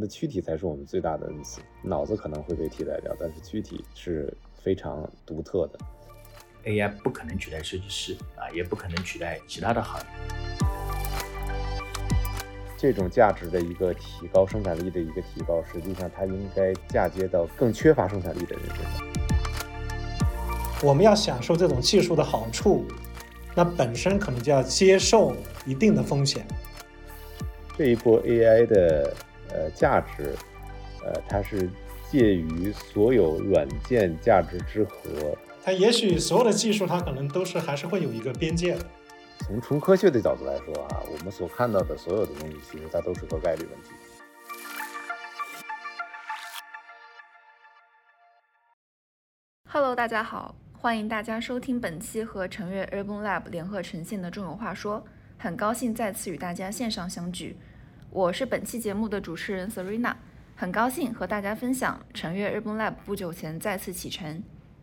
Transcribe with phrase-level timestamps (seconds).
[0.00, 5.78] 们的躯体才是我们最大的恩赐，脑子可能会被替代掉，但是躯体是非常独特的。
[6.64, 10.06] AI 不可能取代设计师啊，也不可能取代其他的行业。
[12.78, 19.06] 这种价值的一个提高，生产力的一个提高，实际上它应该嫁接到更缺乏生产力的人身上。
[20.82, 22.86] 我们要享受这种技术的好处，
[23.54, 25.34] 那本身可能就要接受
[25.66, 26.46] 一定的风险。
[27.76, 29.14] 这一波 AI 的
[29.52, 30.34] 呃价值，
[31.04, 31.68] 呃，它是
[32.10, 35.36] 介于所有软件价值之和。
[35.62, 38.86] 它也许所有的技术，它可能都是还是会有一个边界的。
[39.40, 43.90] 从纯科学的角度来说啊，我们所看到的所有的东西，其实它都是个概率问题。
[49.72, 54.98] Hello，大家好，欢迎大家收听本期和成悦 Urban Lab 联合呈现的《中有话说》，
[55.38, 57.56] 很高兴再次与大家线上相聚。
[58.12, 60.12] 我是本期节目的主持人 Serena，
[60.56, 64.42] 很高兴和大家分享陈悦 Urban Lab 不久前再次启程，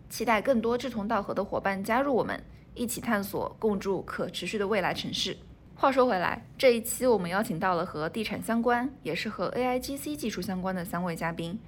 [0.09, 2.42] 期待更多志同道合的伙伴加入我们。
[2.73, 5.36] 一起探索共筑可持续的未来城市。
[5.75, 11.59] 话说回来，这一期我们邀请到了和地产相关，也是和 AIGC 技术相关的三位嘉宾，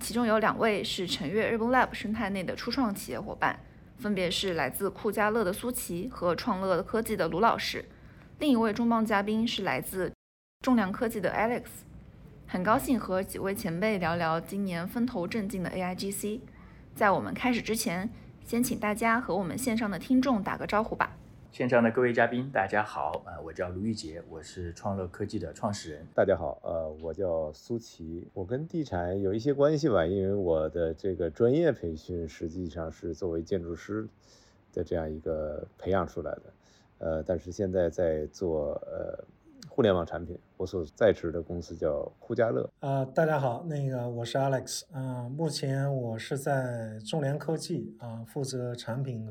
[0.00, 3.60] 其中有两位是晨悦日 n Lab 生态内的初创企业伙伴，
[3.98, 7.84] 分别是来自酷家乐的苏琪和创乐科技的卢老师。
[8.40, 10.12] 另一位重磅嘉宾是来自
[10.64, 11.64] 重量科技的 Alex。
[12.46, 16.40] 很高兴和几位前辈聊聊今年风头正劲的 AIGC。
[16.94, 18.08] 在我们开始之前。
[18.46, 21.16] 先请大家和我们线上的听众打个招呼吧。
[21.50, 26.06] 线上的各位嘉宾，大家好，呃，我叫卢玉杰，我是创乐科技的创始人。
[26.14, 34.06] 大家好，呃，我叫苏琪，我跟地产有一些关系吧，因为我的这个专业培训实际上是作为建筑师
[34.74, 36.42] 的这样一个培养出来的，
[36.98, 39.24] 呃，但是现在在做呃。
[39.74, 42.70] 互联网产品，我所在职的公司叫酷家乐。
[42.78, 49.28] 啊，大家好，那个我是 Alex，嗯，目前我是在中联科技啊，负责产品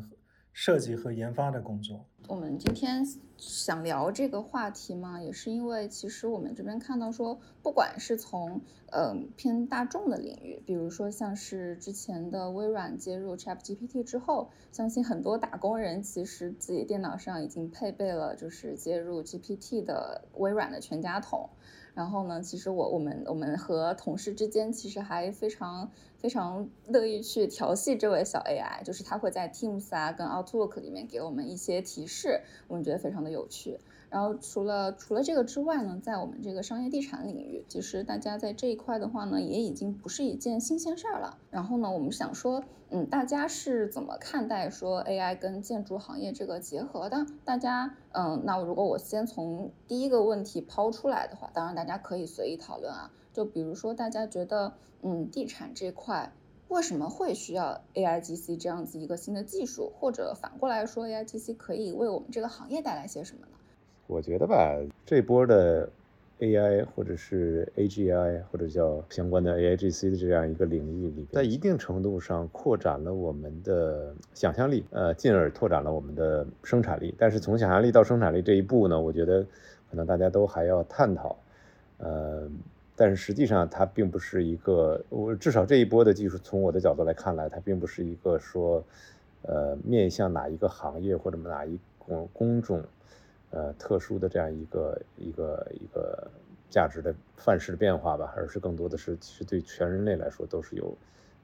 [0.52, 2.06] 设计和研发的工作。
[2.28, 3.06] 我们今天
[3.38, 8.62] 想聊这个话题嘛，也是因为其实我们这边看到说，不管是从
[8.92, 21.50] 嗯偏大众的领域，比如说像是之前的微软接入 ChatGPT 之后，相信很多打工人其实自己电脑上已经配备了就是接入 GPT 的微软的全家桶。
[21.96, 33.80] 然后呢，其实我我们我们和同事之间其实还非常非常乐意去调戏这位小 AI，就是他会在 Teams 啊跟 Outlook 里面给我们一些提示，我们觉得非常的有趣。
[34.14, 41.40] 然后除了除了这个之外呢，在我们这个商业地产领域，其实大家在这一块的话呢，也已经不是一件新鲜事儿了。
[41.50, 47.26] 然后呢，我们想说，嗯，大家是怎么看待说 AI 跟建筑行业这个结合的？
[47.44, 53.12] 大家，嗯，那如果我先从第一个问题抛出来的话，当然大家可以随意讨论啊。
[53.34, 56.32] 就比如说，大家觉得，嗯，地产这块
[56.68, 59.92] 为什么会需要 AIGC 这样子一个新的技术？
[60.00, 63.48] 或者反过来说，AIGC 可以为我们这个行业带来些什么？
[64.14, 65.90] 我觉得吧，这波的
[66.40, 77.16] AI 或者是 AGI 或者叫相关的 AIGC 的这样一个领域里，在一定程度上扩展了我们的想象力，呃，进而拓展了我们的生产力。
[77.18, 79.44] 但是从想象力到生产力这一步呢，我觉得
[79.90, 81.36] 可能大家都还要探讨。
[81.98, 82.48] 呃，
[82.96, 88.84] 但是实际上它并不是一个，我至少这一波的技术，从我的角度来看来，它并不是一个说，
[89.42, 92.84] 呃，面向哪一个行业或者哪一工工种。
[93.56, 96.28] 呃，特殊的这样一个一个一个
[96.72, 100.98] 价值的范式的变化吧，而是更多的是其实对全人类来说都是有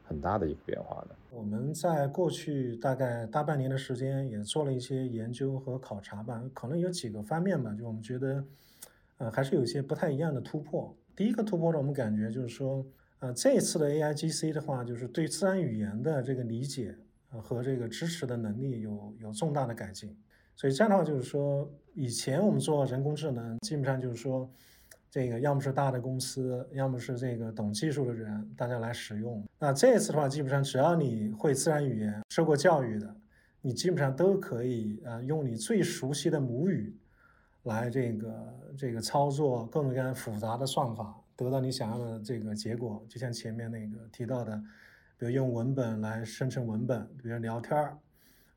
[0.04, 1.16] 很大的一个变化的。
[1.30, 8.44] 我们在过去大概大半年的时间也做了一些研究和考察吧，可能有几个方面吧，就我们觉得，
[9.20, 10.92] 呃，还是有一些不太一样的突破。
[11.16, 12.84] 第一个突破呢，我们感觉就是说，
[13.20, 16.96] 呃，这一次的 AIGC 的话，就是对自然语言的这个理解
[17.30, 20.18] 和这个支持的能力有有重大的改进。
[20.60, 24.52] 所以这样的话，就是说，以前我们做人工智能，基本上就是说，
[25.10, 29.42] 这个要么是大的公司，要么是这个懂技术的人，大家来使用。
[29.58, 33.16] 那这一次的话，基本上只要你会自然语言，受过教育的，
[33.62, 36.94] 你基本上都可以啊，用你最熟悉的母语，
[37.64, 43.02] 来这个这个操作各种各样复杂的算法，得到你想要的这个结果。
[43.08, 44.62] 就像前面那个提到的，
[45.18, 47.98] 比如用文本来生成文本，比如聊天儿。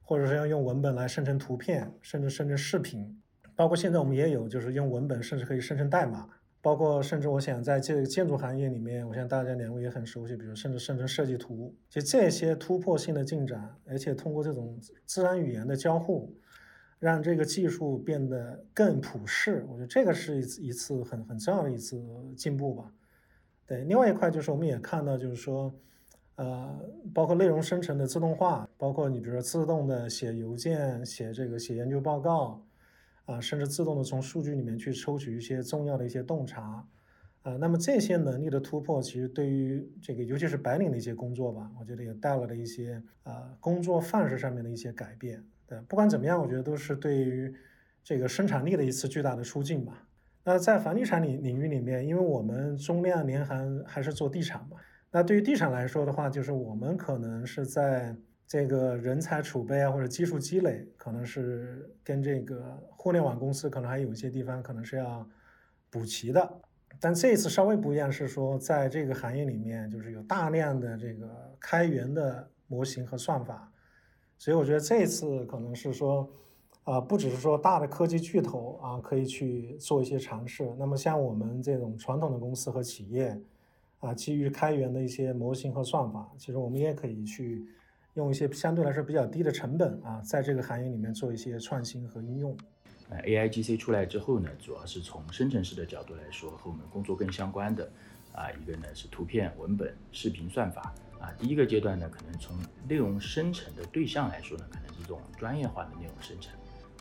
[0.03, 3.21] 或者是要用文本来生成图片，甚至生成视频，
[3.57, 6.29] 包括现在我们也有，就是用文本甚至可以生成代码，
[6.61, 16.33] 包括甚至我想在这个建筑行业里面，我想大家两位也很熟悉，比如甚至生成设计图，就这些突破性的进展，而且通过这种自然语言的交互，
[16.99, 22.01] 让这个技术变得更普适，我觉得这个是一次一次很很重要的一次
[22.37, 22.93] 进步吧。
[23.67, 25.73] 对，另外一块就是我们也看到，就是说，
[26.37, 26.79] 呃，
[27.15, 32.61] 包括内容生成的自动化，包括你比如说自动的写邮件、写这个写研究报告，
[33.27, 36.85] 啊，甚至自动的从数据里面去抽取一些重要的一些洞察，
[37.43, 45.41] 啊，那么这些能力的突破，其实对于这个尤其是白领的一些工作吧，我觉得也带来了一些啊工作范式上面的一些改变。
[45.65, 47.55] 对，不管怎么样，我觉得都是对于
[48.03, 50.09] 这个生产力的一次巨大的出境吧。
[50.43, 54.77] 那在房地产领领域里面，因为我们中量联行还是做地产嘛，
[55.13, 58.17] 那对于地产来说的话，就是我们可能是在
[58.53, 65.27] 这个人才储备啊或者技术积累，可能是跟这个互联网公司可能还有一些地方可能是要
[65.89, 66.61] 补齐的。
[67.01, 73.73] 但这一次稍微不一样，是说在这个行业里面，就是有大量的这个开源的模型和算法，
[74.37, 76.31] 所以我觉得这一次可能是说。
[76.85, 80.75] 啊，不只是说大的科技巨头啊，可以去做一些尝试。
[80.77, 83.41] 那么像我们这种传统的公司和企业，
[84.01, 87.69] 啊，基于开源的一些模型和算法，其实我们也可以去
[88.15, 92.55] 用一些相对来说比较低的成本啊，在这个行业里面做一些创新和应用。
[93.09, 97.91] 呃，A I G C 出来之后呢，主要是从生成式的角度来说，和我们工作更相关的
[98.33, 101.33] 啊，一个呢是图片、文本、视频算法啊。
[101.39, 102.55] 第一个阶段呢，可能从
[102.87, 106.53] 内容生成的对象来说呢，可能是这种专业化的内容生成。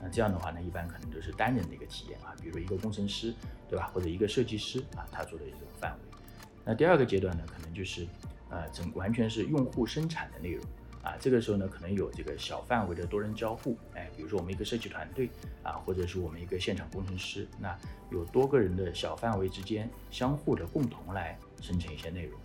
[0.02, 3.34] 那这样的话呢，一般可能都是单人的一个体验啊，比如一个工程师，
[3.70, 3.88] 对吧？
[3.94, 6.18] 或者一个设计师啊，他做的一种范围。
[6.64, 8.08] 那第二个阶段呢，可能就是
[8.50, 10.64] 呃，整完全是用户生产的内容
[11.04, 11.16] 啊。
[11.20, 15.30] 这个时候呢，可能有这个小范围的多人交互，哎，比如说我们一个设计团队
[15.64, 17.78] 啊，或者是我们一个现场工程师，那
[18.12, 22.40] 有多个人的小范围之间相互的共同来生成一些内容。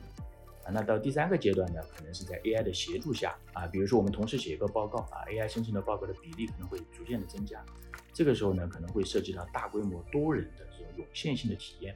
[0.65, 7.65] 啊那到第三个阶段呢，可能是在 AI 的协助下啊，比如说我们同时写一个报告啊，AI 生成的报告的比例可能会逐渐的增加。
[8.13, 11.95] 这个时候呢，可能会涉及到大规模多人的这种涌现性的体验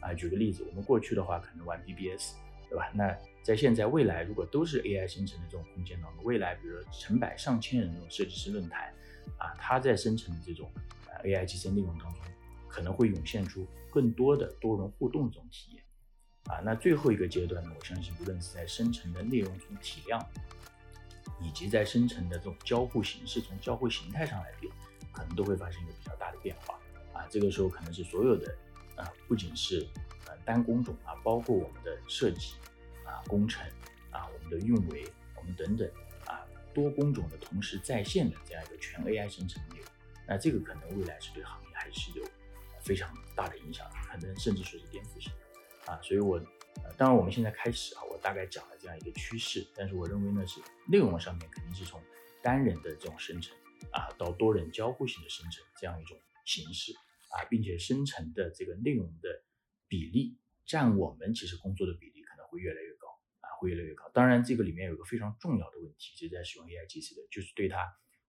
[0.00, 0.14] 啊。
[0.14, 2.34] 举个例子，我们过去的话可能玩 BBS，
[2.68, 2.88] 对吧？
[2.94, 3.08] 那
[3.44, 8.90] 在现在未来，如果都是 AI 生成的这种空间当中，未来比如说成百上千人这种设计师论坛
[9.36, 10.72] 啊，它在生成的这种
[11.22, 12.22] AI 机身内容当中，
[12.68, 15.84] 可能会涌现出更多的多人互动这种体验。
[16.44, 17.70] 啊，那最后一个阶段呢？
[17.78, 20.26] 我相信，无论是在生成的内容从体量，
[21.42, 24.72] 以及在生成的这种交互形式从交互形态上来变，
[25.12, 26.80] 可能都会发生一个比较大的变化。
[27.12, 28.54] 啊，这个时候可能是所有的，
[28.96, 29.86] 啊，不仅是
[30.26, 32.54] 呃单工种啊，包括我们的设计
[33.26, 33.66] 工程
[34.10, 35.04] 啊、我们的运维、
[35.36, 35.90] 我们等等
[36.26, 39.84] 啊，多工种的同时在线的这样一个全 AI 生成流，
[40.26, 42.24] 那这个可能未来是对行业还是有
[42.82, 45.92] 非常大的影响，可能甚至说是颠覆性的。
[45.92, 46.38] 啊，所以我，
[46.96, 52.00] 当然我们现在开始啊，我大概讲了这样一个趋势，但是我认为呢是内容上面肯定是从
[52.42, 53.54] 单人的这种生成
[53.90, 56.92] 啊，到多人交互性的生成这样一种形式
[57.30, 59.42] 啊，并且生成的这个内容的
[59.88, 62.93] 比例占我们其实工作的比例可能会越来越，
[63.60, 64.08] 会越来越高。
[64.14, 67.78] 当然这个里面有个非常重要的问题，其实在使用 AI GC 的就是对它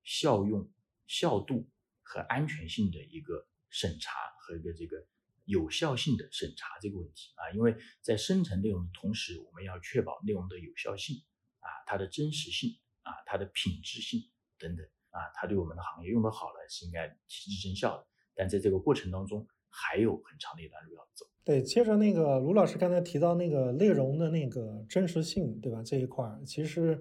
[0.03, 0.71] 效用、
[1.07, 1.69] 效度
[2.01, 5.07] 和安全性的一个审查和一个这个。
[5.47, 11.17] 有效性的审查这个问题啊，因为在生成内容的同时，我们要确保内容的有效性
[11.59, 14.21] 啊，它的真实性啊，它的品质性
[14.57, 18.07] 等等啊，它对我们的行业用得好了是应该提质增效的。
[18.33, 21.27] 但在这个过程当中，还有很长的一段路要走。
[21.45, 25.83] 对，接着那个卢老师刚才提到那个内容的那个真实性，对吧？
[25.85, 26.99] 这一块儿其实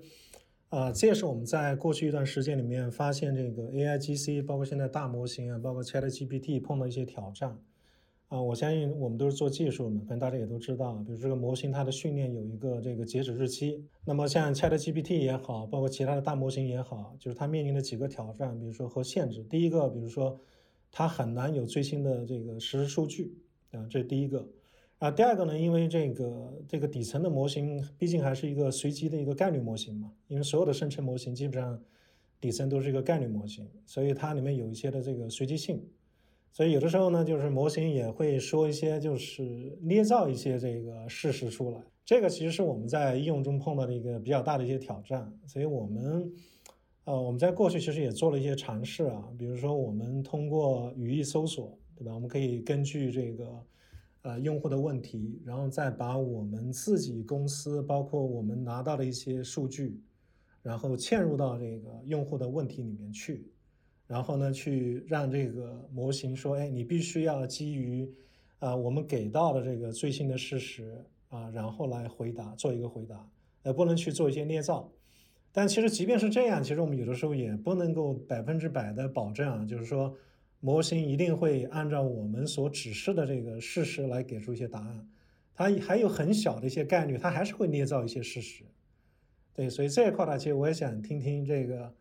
[0.68, 7.58] 啊，这也是我们在过去一段时间里面发现，这个 AI GC，包括现在大模型啊，包括 ChatGPT 碰到一些挑战。
[8.28, 13.82] 啊，我相信我们都是做技术的，可能大家也都知道，比如这个模型它的训练有一个这个截止日期。
[14.04, 19.42] 那么像 ChatGPT 也好，包括其他的大模型也好，就是它面临的几个挑战，比如说和限制。
[19.44, 20.38] 第一个，比如说
[20.90, 23.34] 它很难有最新的这个实时数据
[23.76, 24.48] 啊，这是第一个。
[24.98, 31.78] 啊，第二个呢，因为这个这个底层的模型毕竟还是一个随机的一个概率模型嘛，因为所有的生成模型基本上
[32.40, 35.82] 底层都是一个概率模型，所以它里面有一些的这个随机性。
[36.52, 41.82] 所以有的时候呢，就是模型也会说一些，就是捏造一些这个事实出来。
[42.04, 45.30] 这个其实是我们在应用中碰到的一个比较大的一些挑战。
[45.46, 46.32] 所以我们，
[47.04, 52.14] 呃，我们在过去其实也做了一些尝试啊，比如说我们通过语义搜索，对吧？
[52.14, 53.66] 我们可以根据这个，
[54.22, 60.00] 呃，用户的问题，然后再把我们自己公司包括我们拿到的一些数据，
[60.62, 63.46] 然后嵌入到这个用户的问题里面去。
[64.06, 68.06] 然后呢，去让这个模型说，哎，你必须要基于
[68.58, 73.26] 啊我们给到的这个最新的事实啊，然后来回答，做一个回答，
[73.62, 74.92] 呃，不能去做一些捏造。
[75.52, 80.14] 但其实即便是这样，其实我们有的时候也不能够百分之百的保证啊，就是说
[80.64, 85.06] 模型一定会按照我们所指示的这个事实来给出一些答案。
[85.54, 88.64] 它还有很小的一些概率，它还是会捏造一些事实。
[89.52, 91.94] 对，所以这一块呢，其实我也想听听这个，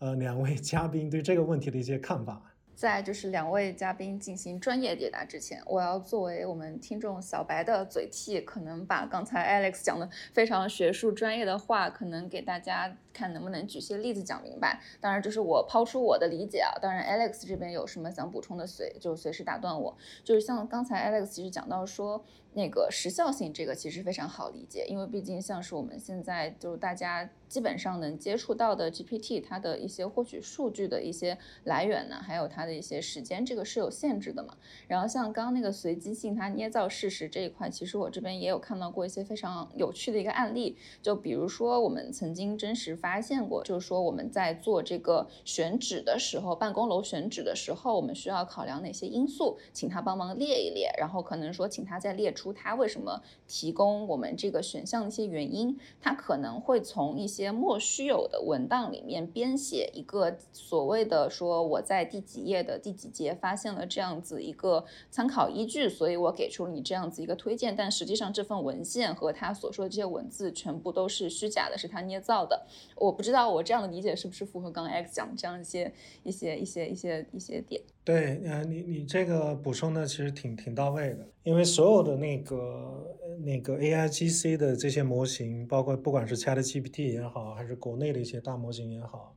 [0.00, 2.53] 呃，两位嘉宾对这个问题的一些看法。
[2.74, 14.80] 在就是两位嘉宾进行专业解答之前，我要作为我们听众小白的嘴替，可能把刚才 Alex 讲的非常学术专业的话，可能给大家看能不能举些例子讲明白。
[15.00, 16.72] 当然，这是我抛出我的理解啊。
[16.82, 19.96] 当然，Alex 这边有什么想补充的，随就随时打断我。
[20.22, 22.24] 就是像刚才 Alex 其实讲到说。
[22.54, 34.56] 那个时效性，这个其实非常好理解，因为毕竟像是我们现在就是大家基本上能接触到的 GPT，它的一些获取数据的一些来源呢，还有它的一些时间，这个是有限制的嘛。
[34.86, 52.43] 然后像刚刚那个随机性，它捏造事实这一块，其实我这边也有看到过一些非常有趣的一个案例，就比如说我们曾经真实发现过，就是说我们在做这个选址的时候，办公楼选址的时候，我们需要考量哪些因素，请他帮忙列一列，然后可能说请他再列出。
[52.44, 72.66] 出他为什么提供我们这个选项的一些原因，他可能会从一些莫须有的文档里面编写一个所谓的说我在第几页的第几节发现了这样子一个参考依据，所以我给出了你这样子一个推荐，但实际上这份文献和他所说的这些文字全部都是虚假的，是他捏造的。
[72.96, 77.80] 我不知道我这样的理解是不是符合刚刚 X 讲的这样一些一些一些一些一些点。
[78.04, 89.34] 对，呃，你你这个补充的其实挺挺到位的，因为所有的那个那个 A I G C 的这些模型，包括不管是 Chat G P T 也好，还是国内的一些大模型也好，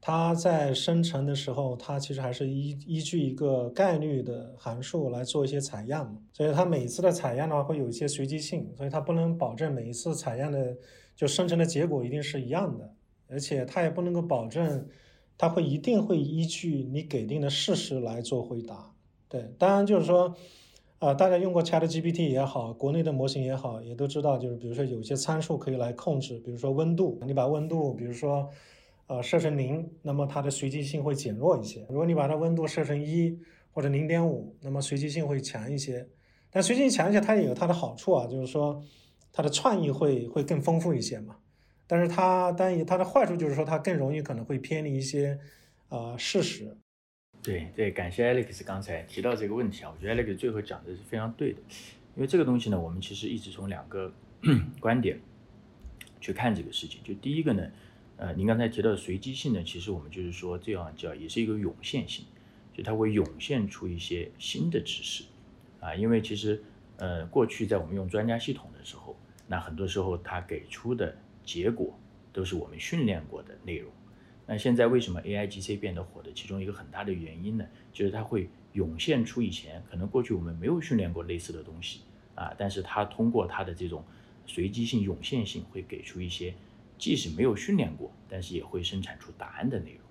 [0.00, 10.76] 它在生成的时候，它其实还是依依据一个概率的函数来做一些采样嘛，所以它每一次的采样的话会有一些随机性，所以它不能保证每一次采样的
[11.14, 12.92] 就生成的结果一定是一样的，
[13.28, 14.84] 而且它也不能够保证。
[15.40, 18.92] 它会一定会依据你给定的事实来做回答，
[19.26, 20.36] 对，当然就是说，
[20.98, 28.50] 啊，大家用过 Chat GPT 也好，国内的模型也好，也都知道，就是比如说有些参数可以来控制，比如说温度，你把温度，比如说，
[29.06, 33.38] 呃，设成零，那么它的随机性会减弱一些；如果你把它温度设成一
[33.72, 36.06] 或者零点五，那么随机性会强一些。
[36.50, 38.82] 但随机性强一些，它也有它的好处啊，就是说
[39.32, 41.36] 它的创意会会更丰富一些嘛。
[41.90, 45.36] 但是它，但它的坏处就是说，它更容易可能会偏离一些，
[45.88, 46.76] 呃，事实。
[47.42, 51.58] 对对，感谢 Alex 刚才提到这个问题啊，我觉得 Alex 最后讲的是非常对的，
[52.14, 54.12] 因为这个东西呢，我们其实一直从两个
[54.78, 55.18] 观点
[56.20, 57.02] 去看这个事情。
[57.02, 57.68] 就第一个呢，
[58.18, 62.24] 呃，您刚才提到的随机性呢，其实我们就是说这样叫也是一个涌现性，
[62.72, 65.24] 就它会涌现出一些新的知识
[65.80, 66.62] 啊，因为其实
[66.98, 69.16] 呃，过去在我们用专家系统的时候，
[69.48, 71.16] 那很多时候它给出的。
[71.50, 71.98] 结果
[72.32, 73.90] 都是我们训练过的内容。
[74.46, 76.32] 那现在为什么 A I G C 变得火的？
[76.32, 82.02] 其中一个很大的原因呢，就是它会涌现出以前可能过去我们没有训练过类似的东西
[82.36, 84.04] 啊，但是它通过它的这种
[84.46, 86.54] 随机性、涌现性，会给出一些
[86.96, 90.02] 即使没有训练过，但是也会生产出答案的内容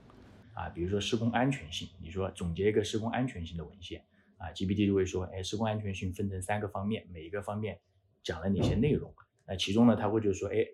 [0.54, 0.68] 啊。
[0.68, 4.04] 比如说施工安全性，你说总结一个施工安全性的文献
[4.36, 7.80] 啊，G P T 就会说，哎，施工安全性分成三个方面，每一个方面
[8.24, 9.14] 讲了哪些内容？
[9.48, 10.68] 那其中呢，它会就说，哎。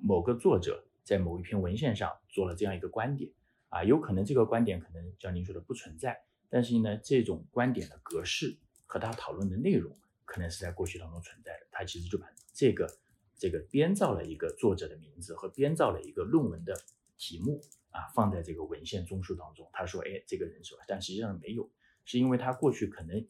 [0.00, 3.30] 某个作者在某一篇文献上做了这样一个观点
[3.68, 11.66] 啊，有可能这个观点可能像您说的不存在，但是呢，这种观点的格式和他讨论的内容可能是在过去当中存在的。
[11.70, 12.86] 他其实就把这个
[13.36, 16.78] 这个编造了一个作者的名字和编造了一个论文的
[17.18, 19.68] 题目啊，放在这个文献综述当中。
[19.72, 21.70] 他说：“哎，这个人是吧，但实际上没有，
[22.04, 23.26] 是因为他过去可能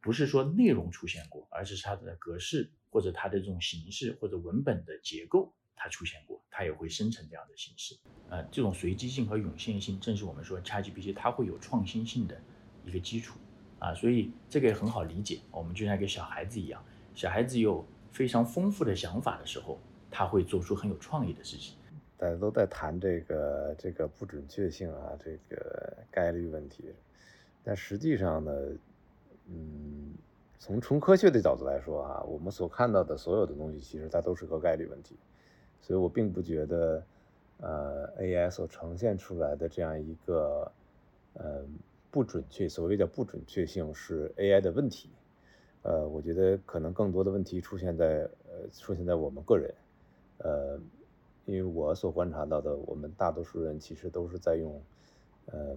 [0.00, 7.94] 不是说内容出现过，而是他的格式或者他的这种形式或者文本的结构。”它出现过，它也会生成这样的形式。
[8.28, 12.36] 呃，这种随机性和涌现性，正是我们说 ChatGPT 它会有创新性的
[12.84, 13.38] 一个基础
[13.78, 15.40] 啊，所以这个也很好理解。
[15.52, 16.82] 我们就像一个小孩子一样，
[17.14, 19.78] 小孩子有非常丰富的想法的时候，
[20.10, 21.76] 他会做出很有创意的事情。
[22.16, 26.92] 大家都在谈这个这个不准确性啊，这个概率问题，
[27.62, 28.52] 但实际上呢，
[29.48, 30.14] 嗯，
[30.58, 35.14] 从纯科学的角度来说啊，我们所看到的所有的东西，其实它都是个概率问题。
[35.86, 37.00] 所以我并不觉得，
[37.60, 40.72] 呃，AI 所呈现出来的这样一个，
[41.34, 41.64] 呃，
[42.10, 45.10] 不准确，所谓的不准确性是 AI 的问题，
[45.82, 49.72] 呃，我觉得可能更多的问题出现在，呃，出现在我们个人，
[50.38, 50.76] 呃，
[51.44, 54.82] 因为我所观察到的，我们大多数人其实都是在用，
[55.52, 55.76] 呃，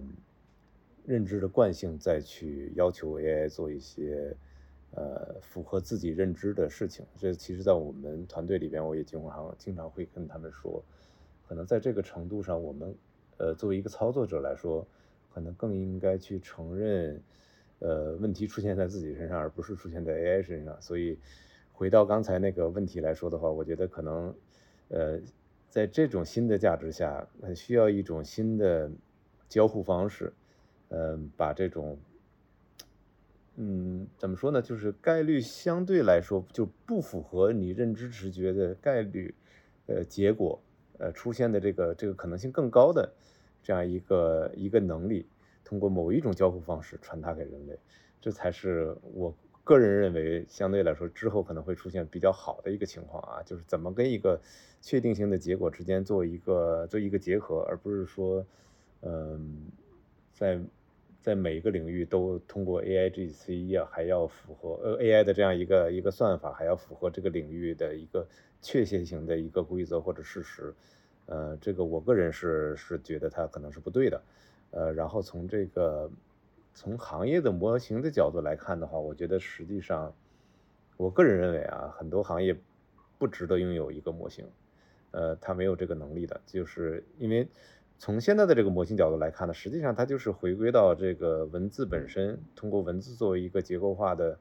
[1.06, 4.36] 认知的惯性再去要求 AI 做一些。
[4.92, 10.82] 呃，符合自己认知的事情，这其实，在我们团队里边，我也经常经常会跟他们说，
[11.46, 12.94] 可能在这个程度上，我们，
[13.36, 14.86] 呃，作为一个操作者来说，
[15.32, 17.22] 可能更应该去承认，
[17.78, 20.80] 呃，问题出现在自己身上，而不是出现在 AI 身上。
[20.82, 21.16] 所以，
[21.72, 24.34] 回到刚才那个问题来说的话，我觉得可能，
[24.88, 25.20] 呃，
[25.68, 28.90] 在这种新的价值下，需要一种新的
[29.48, 30.32] 交互方式，
[30.88, 31.96] 嗯，把这种，
[33.62, 34.62] 嗯，怎么说呢？
[34.62, 39.34] 就是概率相对来说就不符合你认知直觉的概率，
[39.84, 40.58] 呃，结果，
[40.98, 43.12] 呃，出现的这个这个可能性更高的
[43.62, 45.26] 这样一个一个能力，
[45.62, 47.78] 通过某一种交互方式传达给人类，
[48.20, 49.34] 这才是我。
[49.62, 54.40] 个人认为，相对来说之后可能会出现比较好的一个情况啊，就是怎么跟一个
[54.80, 58.44] 确定性的结果之间做一个做一个结合，而不是说，
[59.02, 59.70] 嗯，
[60.32, 60.58] 在
[61.20, 68.26] 在每一个领域都通过 AIGC 啊，还要符合呃 AI 的这样一个一个算法，还要符合这个领域的一个
[68.60, 70.74] 确切性的一个规则或者事实，
[71.26, 74.22] 呃，这个我个人是是觉得它可能是不对的，
[74.70, 76.10] 呃，然后从这个。
[76.72, 80.14] 从行业的模型的角度来看的话，我觉得实际上，
[80.96, 82.56] 我个人认为啊，很多行业
[83.18, 84.46] 不值得拥有一个模型，
[85.10, 87.46] 呃，它没有这个能力的，就是因为
[88.00, 94.38] 从现在的这个模型角度来看呢，实际上它就是回归到这个文字本身，通过文字作为一个结构化的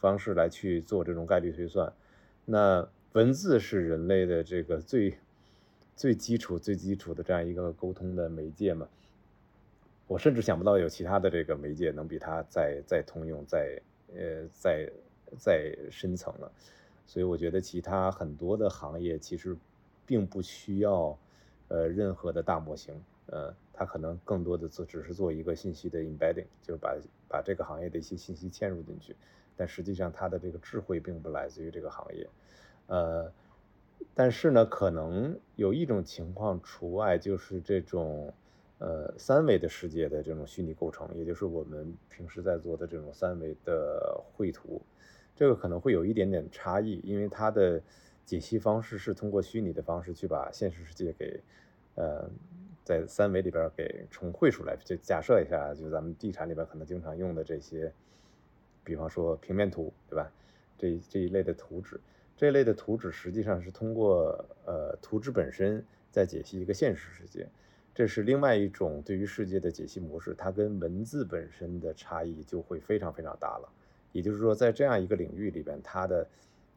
[0.00, 1.90] 方式来去做这种概率推算。
[2.44, 5.16] 那文字是人类的这个最
[5.96, 8.86] 最基础、最基础的这样一个沟通的媒介嘛。
[10.06, 13.80] 我甚至想不到有其他的这个媒介能比它再再通用、再
[14.14, 14.90] 呃再
[15.38, 16.52] 再深层了，
[17.06, 19.56] 所以我觉得其他很多的行业其实
[20.04, 21.18] 并不需要
[21.70, 22.94] 呃任何的大模型，
[23.26, 26.94] 呃，它可能更多的做只是做一个信息的 embedding，就是把
[27.26, 29.16] 把这个行业的一些信息嵌入进去，
[29.56, 32.28] 但实际上它的这个智慧并不来自于这个行业，
[32.86, 33.32] 呃，
[34.14, 38.30] 但是呢，可能有一种情况除外，就是这种。
[38.82, 44.80] 呃，三维的世界的这种虚拟构成，也就是我们平时在做的这种三维的绘图，
[45.36, 47.82] 这个可能会有一点点差异，因为它的
[48.30, 51.40] 解析方式是通过虚拟的方式去把现实世界给，
[51.96, 52.30] 呃，
[52.84, 54.76] 在三维里边给重绘出来。
[54.84, 57.92] 就假设一下，就咱们地产里边可能经常用的这些，
[58.84, 60.30] 比方说平面图，对吧？
[60.78, 62.00] 这这一类的图纸，
[62.36, 67.48] 这一类的图纸实际上是通过呃图纸本身在解析一个现实世界。
[67.92, 73.68] 这是另外一种对于世界的解析模式，它跟文字本身的差异就会非常非常大了。
[74.12, 76.24] 也就是说，在这样一个领域里边，它的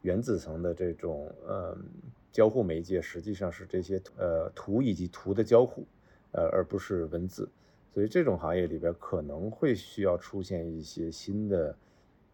[0.03, 1.75] 原子层的这种呃
[2.31, 5.83] 交互媒介实际上是这些呃图以及图的交互，
[6.31, 7.49] 呃而不是文字。
[7.93, 11.75] 所以这种行业里边可能会需要出现一些新的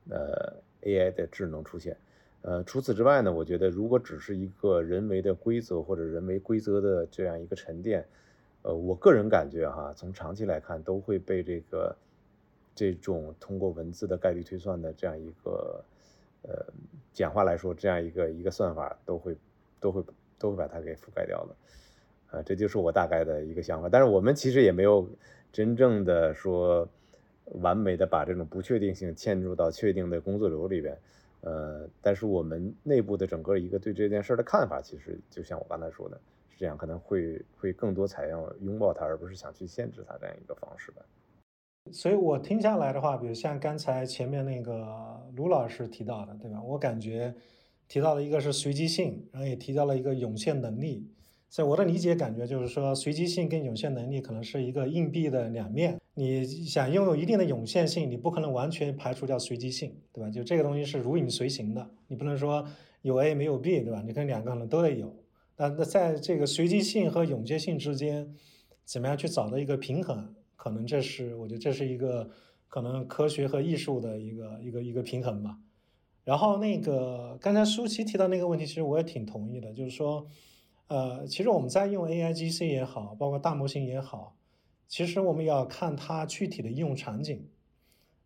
[0.09, 1.97] 呃 AI 的智能出现。
[2.41, 8.05] 呃，除此之外呢，我觉得如果只是一个人为的规则或者人为规则的这样一个沉淀。
[8.61, 11.95] 呃，我个人感觉哈，从长期来看，都会被这个
[12.75, 15.81] 这种通过文字的概率推算的这样一个
[16.43, 16.65] 呃
[17.13, 19.35] 简化来说，这样一个一个算法都会
[19.79, 20.03] 都会
[20.37, 21.55] 都会把它给覆盖掉了。
[22.31, 23.89] 啊，这就是我大概的一个想法。
[23.89, 25.09] 但是我们其实也没有
[25.51, 26.87] 真正的说
[27.61, 30.97] 完美的把这种不确定性嵌入到确定的工作流里边。
[31.41, 36.19] 呃，但是我们内部的整个一个对这件事的看法，其实就像我刚才说的。
[36.51, 41.01] 是这样可能会会更多采用拥抱它，而不是想去限制它这样一个方式吧。
[41.91, 44.85] 所以我听下来的话，比如像刚才前面那个
[45.35, 46.61] 卢老师提到的，对吧？
[46.61, 47.33] 我感觉
[47.87, 51.07] 提到的一个是随机性，然后也提到了一个涌现能力。
[51.49, 55.99] 所以我的理解感觉就是说，随机性跟涌现能力可能是一个硬币的两面。
[56.13, 60.29] 你想拥有一定的涌现性，你不可能完全排除掉随机性，对吧？
[60.29, 62.63] 就这个东西是如影随形的，你不能说
[63.01, 64.03] 有 A 没有 B，对吧？
[64.05, 65.15] 你可能两个可能都得有。
[65.57, 68.31] 那那在这个随机性和永接性之间，
[68.85, 70.35] 怎么样去找到一个平衡？
[70.59, 72.29] 可能这是我觉得这是一个
[72.67, 75.57] 可能科学和艺术的一个一个一个平衡吧。
[76.25, 80.27] 然后那个刚才舒淇提到那个问题，其实我也挺同意的，就是说，
[80.87, 84.35] 呃，其实我们在用 AIGC 也好，包括大模型也好，
[84.89, 87.47] 其实我们要看它具体的应用场景。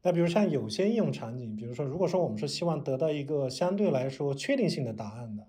[0.01, 5.47] 那比如像有些应用场景，比如说如果说我们是希望得到一个相对来说确定性的答案的。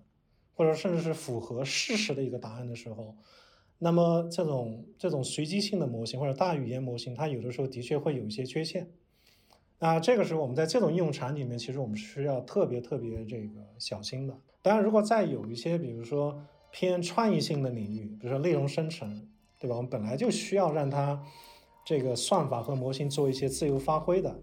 [0.57, 3.17] 或者甚至是符合事实的一个答案的时候，
[3.77, 8.89] 那么这种这种随机性的模型或者大语言模型，它有的时候的确会有一些缺陷。
[9.79, 14.37] 那这个时候我们在这种应用场景里面，其实我们是要特别特别这个小心的。
[14.61, 19.27] 当然，如果再有一些比如说偏创意性的领域，比如说内容生成，
[19.59, 19.75] 对吧？
[19.75, 21.21] 我们本来就需要让它
[21.85, 24.35] 这个算法和模型做一些自由发挥的。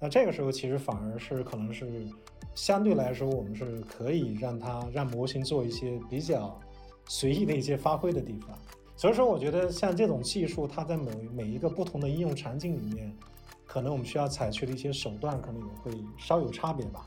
[0.00, 2.06] 那这个时候其实反而是可能是。
[2.54, 6.58] 相对来说，我们是可以让它让模型做一些比较
[7.06, 8.58] 随意的一些发挥的地方。
[8.98, 13.16] 所以说，我觉得像这种技术，它在每每一个不同的应用场景里面，
[13.64, 17.06] 可能我们需要采取的一些手段，可能也会稍有差别吧。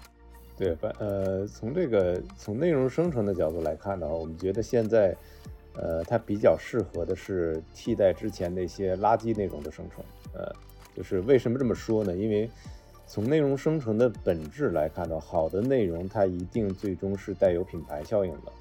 [0.55, 5.13] 对，呃，从这个从内容生成的角度来看的话，我们觉得现在，
[5.73, 10.01] 呃，它比较适合的是替代之前那些垃圾内容的生成。
[10.33, 10.49] 呃，
[10.95, 12.15] 就是为什么这么说呢？
[12.15, 12.49] 因为
[13.05, 18.53] 从内容生成的本质来看的话，好的内容它一定最终是带有品牌效应的。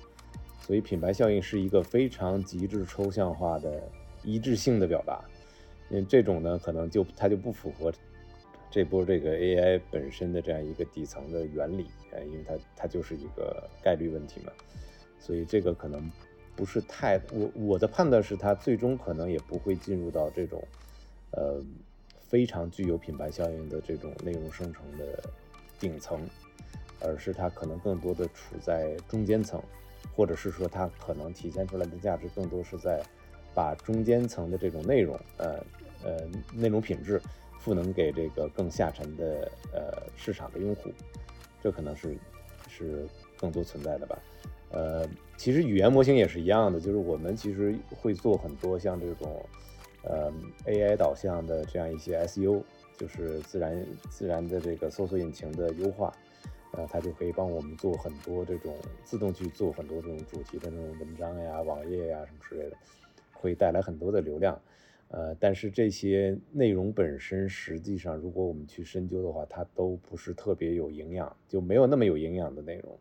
[0.71, 3.83] 所以品牌效应是一个非常极致抽象化的
[4.23, 5.21] 一致性的表达。
[5.89, 7.93] 嗯，这种呢，可能就它就不符合。
[8.71, 11.91] 这波这个 AI 本身的这样一个底层的原理，
[12.25, 14.53] 因为它它就是一个概率问题嘛，
[15.19, 16.09] 所以这个可能
[16.55, 20.63] 不是太我我的判断是它最终可能也不会进入到这种
[21.33, 21.61] 呃
[22.21, 25.21] 非常具有品牌效应的这种内容生成的
[25.81, 26.21] 顶层，
[27.01, 29.61] 而是它可能更多的处在中间层，
[30.15, 33.03] 或者是说它可能体现出来的价值更多是在
[33.55, 35.65] 把中间层的这种内容，呃
[36.05, 36.17] 呃
[36.55, 37.21] 内容品质。
[37.63, 40.91] 赋能给这个更下沉的呃市场的用户，
[41.63, 42.17] 这可能是
[42.71, 44.19] 是更多存在的吧。
[44.71, 49.45] 呃，其实语言模型也是一样的，就是我们其实会做很多像这种
[50.05, 50.33] 呃
[50.65, 52.65] AI 导向的这样一些 SU，
[52.97, 56.11] 就是自然自然的这个搜索引擎的优化，
[56.73, 62.77] 呃，它就可以帮我们做很多这种自动去做很多这种主题的那种文章呀、网页呀什么之类的，
[63.33, 64.61] 会带来很多的流量。
[65.09, 72.97] 呃，但是这些内容本身，实际上如果我们去深究的话，它都不是特别有营养，就没有那么有营养的内容。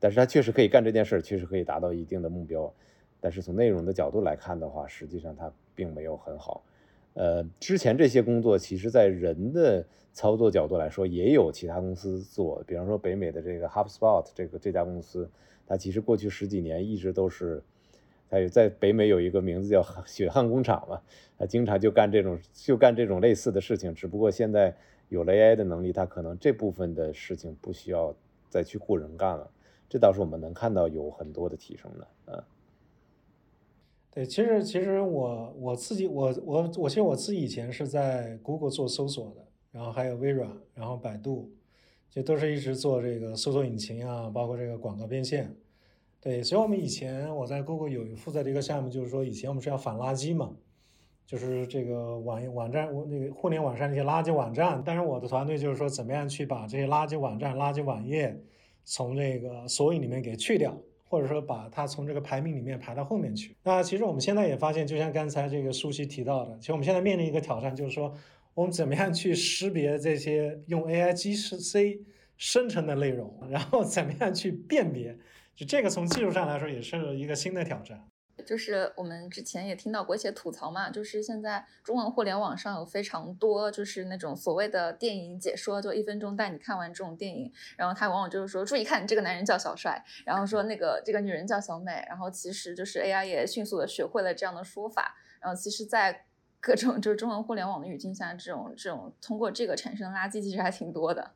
[0.00, 2.74] 但是它确实可以干这件事儿，确实可以达到一定的目标。
[3.20, 6.64] 但是从内容的角度来看的话，实际上它并没有很好。
[7.12, 15.28] 呃，之前这些工作，其实在人的操作角度来说，也有其他公司做，比方说北美的这个 HubSpot 这个这家公司，
[15.66, 17.62] 它其实过去十几年一直都是。
[18.30, 21.00] 它有在北美有一个名字叫血汗工厂嘛，
[21.38, 24.74] 它经常就干这种就干这种类似的事情，只不过现在
[25.08, 28.12] 有了 AI 的能力，它可能这部分的事情不需要
[28.48, 29.48] 再去雇人干了，
[29.88, 32.42] 这倒是我们能看到有很多的提升的，嗯。
[34.10, 41.50] 对，其实其实我我自己我我我其实我自己以前是在 Google 做搜索的，然后还有微软，然后百度，
[42.08, 45.52] 就都是一直做这个搜索引擎啊，包括这个广告变现。
[46.20, 50.52] 对，所以我们以前我在 Google 有负责的一个项目，就是说以前我们是要反垃圾嘛，
[51.26, 54.80] 就是这个网网站，那个互联网上那些垃圾网站。
[54.86, 58.40] 但是我的团队就是说，怎么样去把这些垃圾网站、垃圾网页
[58.84, 60.72] 从这个索引里面给去掉，
[61.04, 63.56] 或者说把它从这个排名里面排到后面去。
[63.64, 68.14] 那其实我们现在也发现，就像刚才这个舒淇提到的，其实我们现在面临一个挑战，就是说
[68.54, 72.00] 我们怎么样去识别这些用 AI G C
[72.36, 75.18] 生成的内容，然后怎么样去辨别。
[75.54, 78.08] 就这个从技术上来说也是一个新的挑战。
[78.44, 96.26] 就是我们之前也听到过一些吐槽嘛，就是现在中文互联网上有非常多就是那种所谓的电影解说，就一分钟带你看完这种电影，然后他往往就是说注意看，这个男人叫小帅，然后说那个这个女人叫小美，然后其实就是 AI 也迅速的学会了这样的说法，然后其实，在
[96.66, 101.32] 各种就是中文互联网的语境下，这种这种通过这个产生的垃圾其实还挺多的。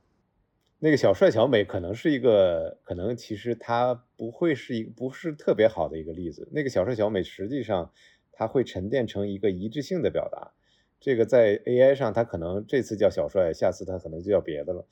[0.78, 6.48] 那个小帅小美可能是一个，可能其实他不会是一不是特别好的一个例子。
[6.50, 7.92] 那个小帅小美实际上，
[8.32, 10.52] 它会沉淀成一个一致性的表达。
[10.98, 14.86] 这个在 AI 上，它可能这次叫小帅，下次它可能就叫别的了。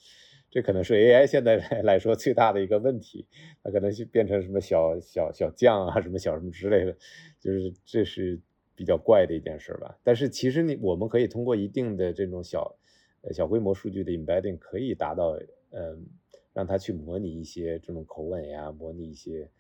[0.50, 3.26] 这可能是 AI 现在 来说最大的一个问题。
[3.64, 6.94] 它可能是变成什么小小小将啊，什么小什么之类的，
[7.40, 8.38] 就是这是
[8.76, 9.98] 比较怪的一件事吧。
[10.04, 12.76] 但是其实你我们可以通过一定的这种小
[13.32, 15.36] 小规模数据的 embedding，可以达到。
[15.72, 16.06] 嗯，
[16.54, 19.50] 让他去模拟一些这种口吻呀，模拟一些，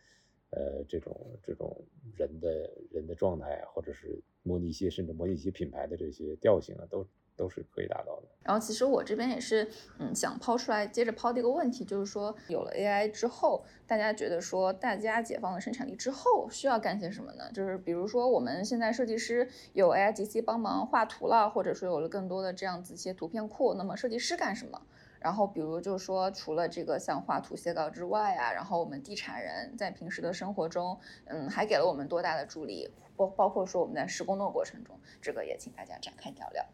[0.50, 1.84] 呃，这种这种
[2.16, 8.22] 人的人的状态，或者是模拟一些甚至模拟一些品牌的这些调性啊，都都是可以达到的。
[8.42, 9.68] 然后其实我这边也是，
[9.98, 17.50] 嗯，想抛出来接着抛的一个问题，就是说有了 AI 之后，大家觉得说大家解放了生产力之后需要干些什么呢？
[17.52, 24.80] 就是比如说我们现在设计师有 AI GC 帮忙画图了，或者说有了更多的这样子一些图片库，那么设计师干什么？
[25.18, 32.88] 然后，比如就是说，除了这个像画图写稿之外啊，然后我们地产人在平时的生活中，嗯，还给了我们多大的助力？
[33.16, 36.64] 包包括说我们在施工的过程中，这个也请大家展开聊聊。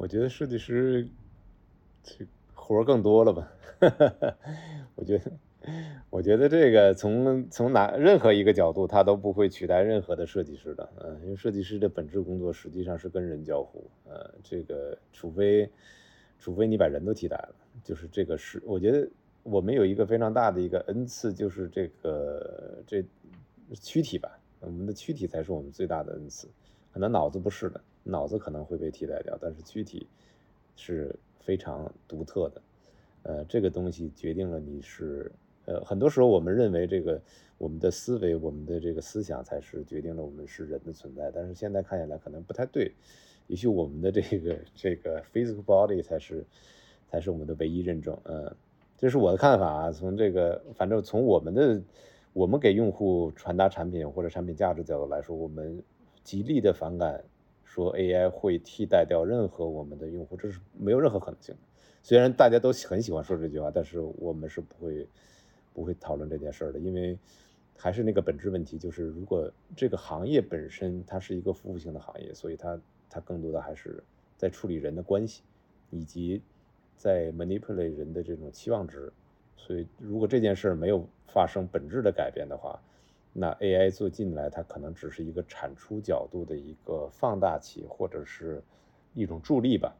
[0.00, 1.06] 我觉得设计师
[2.02, 3.52] 这活儿更多了吧？
[4.96, 5.30] 我觉得，
[6.08, 10.88] 我觉得这个从从哪任何一个角度，他都不会取代任何的设计师的。
[11.02, 13.90] 嗯，因为设计师的本质工作实际上是跟人交互。
[14.08, 15.70] 呃，这个除非。
[16.42, 19.06] 除非你把人都替代了，就是这个是，我觉得
[19.42, 23.04] 我们有一个非常大的一个恩赐，就是这个这
[23.74, 26.48] 躯体吧，我们的躯体才是我们最大的恩赐，
[26.94, 30.06] 可能脑子不是的，脑子可能会被替代掉，但是躯体
[30.76, 32.62] 是非常独特的，
[33.22, 35.30] 呃，这个东西决定了你是，
[35.66, 37.20] 呃，很多时候我们认为这个
[37.58, 42.92] 我们的思维、我们的这个思想才是决定了我们是人的存在，但是现在看起来可能不太对，
[43.46, 46.44] 也许我们的这个这个 physical body 才是
[47.10, 48.54] 才是我们的唯一认证，嗯，
[48.96, 49.92] 这是我的看法啊。
[49.92, 51.82] 从这个，反正从我们的
[52.32, 55.82] 我们给用户传达产品或者产品价值角度来说，我们
[56.22, 57.22] 极力的反感
[57.70, 61.60] 说 AI 会替代掉任何我们的用户，这是没有任何可能性的。
[62.02, 65.06] 虽然大家都很喜欢说这句话，但是我们是不会
[65.72, 67.16] 不会讨论这件事儿的，因为
[67.78, 74.02] 还是那个本质问题，就是如果这个行业本身它是一个服务性的行业，所以它它更多的还是
[74.36, 75.44] 在处理人的关系，
[75.90, 76.42] 以及
[76.96, 79.12] 在 manipulate 人的这种期望值。
[79.56, 82.82] 所以如果这件事儿没有发生本质的改变的话，
[83.32, 88.62] 那 AI 做进来，它可能只是一个产出角度的一个放大器，或者是
[89.14, 89.94] 一种助力吧。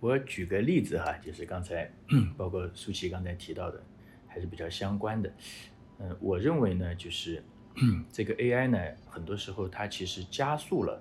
[0.00, 1.90] 我举个例子哈，就是刚才
[2.36, 3.80] 包括舒淇刚才提到的，
[4.26, 5.32] 还是比较相关的。
[5.98, 7.42] 嗯，我认为呢，就是
[8.12, 11.00] 这个 AI 呢，很多时候它其实加速了，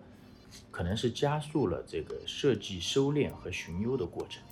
[0.70, 4.44] 可能是加速了这个设计、收敛和寻优的过程，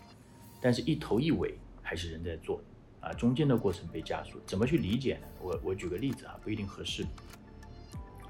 [0.60, 2.62] 但是一头一尾还是人在做
[3.02, 4.40] 啊，中间的过程被加速。
[4.46, 5.28] 怎么去理解呢？
[5.42, 7.06] 我我举个例子啊，不一定合适。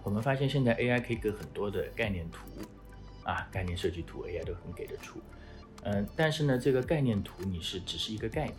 [0.04, 2.40] 我们发现现在 AI 可以给很多的概念图
[3.24, 5.20] 啊，概念设计图 AI 都很给得出。
[5.84, 8.56] 嗯，但是呢，这个概念图你是只是一个概念，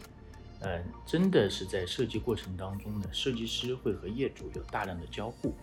[0.60, 5.54] 嗯，真的是在设计过程当中呢，设计师会和业主有大量的交互，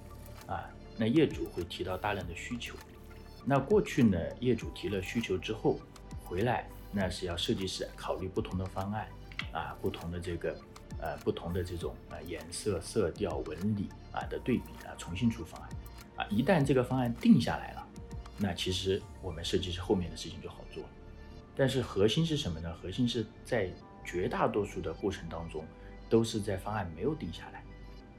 [0.48, 2.76] 啊，那业主会提到大量的需求，
[3.46, 5.80] 那过去呢，业主提了需求之后
[6.24, 9.08] 回来，那是要设计师考虑不同的方案，
[9.52, 10.56] 啊，不同的这个，
[11.00, 15.70] 呃，不同的这种啊颜色、色调、纹理啊的对比啊，重新出方案，
[16.18, 17.88] 啊，一旦这个方案定下来了，
[18.38, 20.84] 那其实我们设计师后面的事情就好做。
[21.56, 22.74] 但是核心是什么呢？
[22.82, 23.70] 核心是在
[24.06, 25.66] 绝大多数的过程当中，
[26.10, 27.64] 都是在方案没有定下来，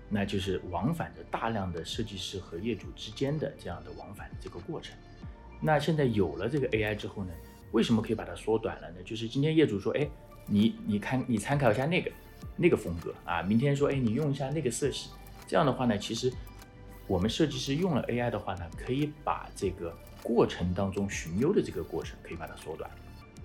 [0.08, 4.94] 那就是往返着大量的设计师和业主之间的这样的往返这个过程。
[5.58, 7.32] 那现在有了这个 AI 之后呢，
[7.72, 9.02] 为什么可以把它缩短了呢？
[9.04, 10.06] 就是今天业主说，哎，
[10.46, 12.10] 你你看你参考一下那个
[12.56, 15.10] 那个风格啊，明天说，哎，你用一下那个色系，
[15.46, 16.32] 这样的话呢，其实
[17.06, 22.90] 我们设计师用了 AI 的话呢，可以把这个过程当中寻优的这个过程可以把它缩短。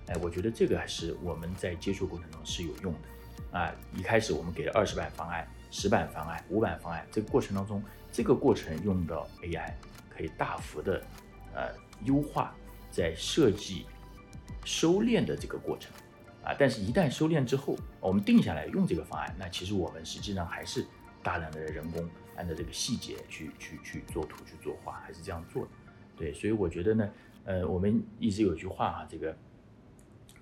[0.08, 3.74] 哎，我觉得这个还是我们在接触过程中是有用的啊。
[3.96, 7.82] 一开始我们给了二十版方案、十版方案、五版方案，这个过程当中，
[8.12, 9.72] 这个过程用到 AI
[10.08, 11.02] 可以大幅的
[11.54, 11.70] 呃
[12.04, 12.54] 优化
[12.90, 13.86] 在设计
[14.64, 15.90] 收敛的这个过程
[16.46, 16.56] 啊。
[16.58, 20.86] 但是，一旦收敛之后，我们定下来用这个方案，那其实我们实际上还是
[21.22, 25.70] 大量的人工按照这个细节去去去做图、去作画，还是这样做的。
[26.16, 27.10] 对，所以我觉得呢，
[27.44, 29.36] 呃，我们一直有句话哈，这个。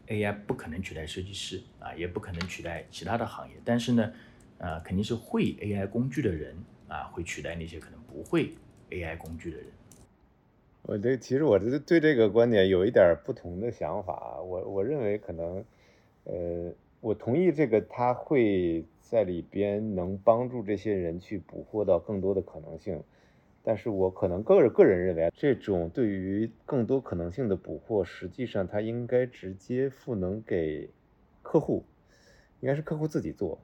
[0.06, 4.12] AI 不可能取代设计师啊，也不可能取代其他的行业，但是呢，
[4.58, 6.54] 呃，肯定是会 AI 工具的人
[6.88, 8.52] 啊，会取代那些可能不会
[8.90, 9.66] AI 工具的人。
[10.82, 14.38] 我对，其实我这对这个观点有一点不同的想法。
[14.42, 15.64] 我我认为可能，
[16.24, 23.02] 呃，我同意这个，他会在里边能帮助这些人去捕获到更多的可能性。
[23.66, 30.90] 但是我可能个人个人认为，这种对于更多可能性的捕获，实际上它应该直接赋能给
[31.42, 31.84] 客户，
[32.60, 33.58] 应该是客户自己做。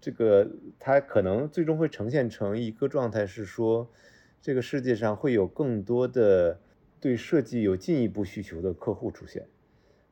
[0.00, 3.90] 这个它可能最终会呈现成一个状态，是说
[4.40, 6.58] 这个世界上会有更多的
[6.98, 9.46] 对设计有进一步需求的客户出现，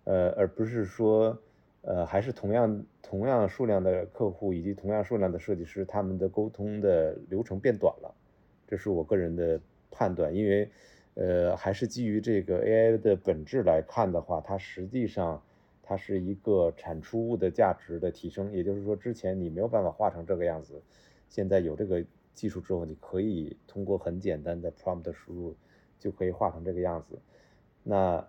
[0.07, 1.37] 呃，而不是说，
[1.83, 8.15] 呃，还是同样同样数量的客户以及同样数量的设计师，他们的沟通的流程变短了。
[8.69, 10.71] 这是我个人的判断，因为，
[11.15, 15.43] 呃，还是基于这个 AI 的本质来看的话，它实际上
[15.83, 18.53] 它是一个产出物的价值的提升。
[18.53, 20.81] 也就是说，之前你没有办法画成这个样子，
[21.29, 25.57] 现在有这个技术之后，你可以通过很简单的 prompt 输入
[25.99, 27.19] 就可以画成这个样子。
[27.83, 28.25] 那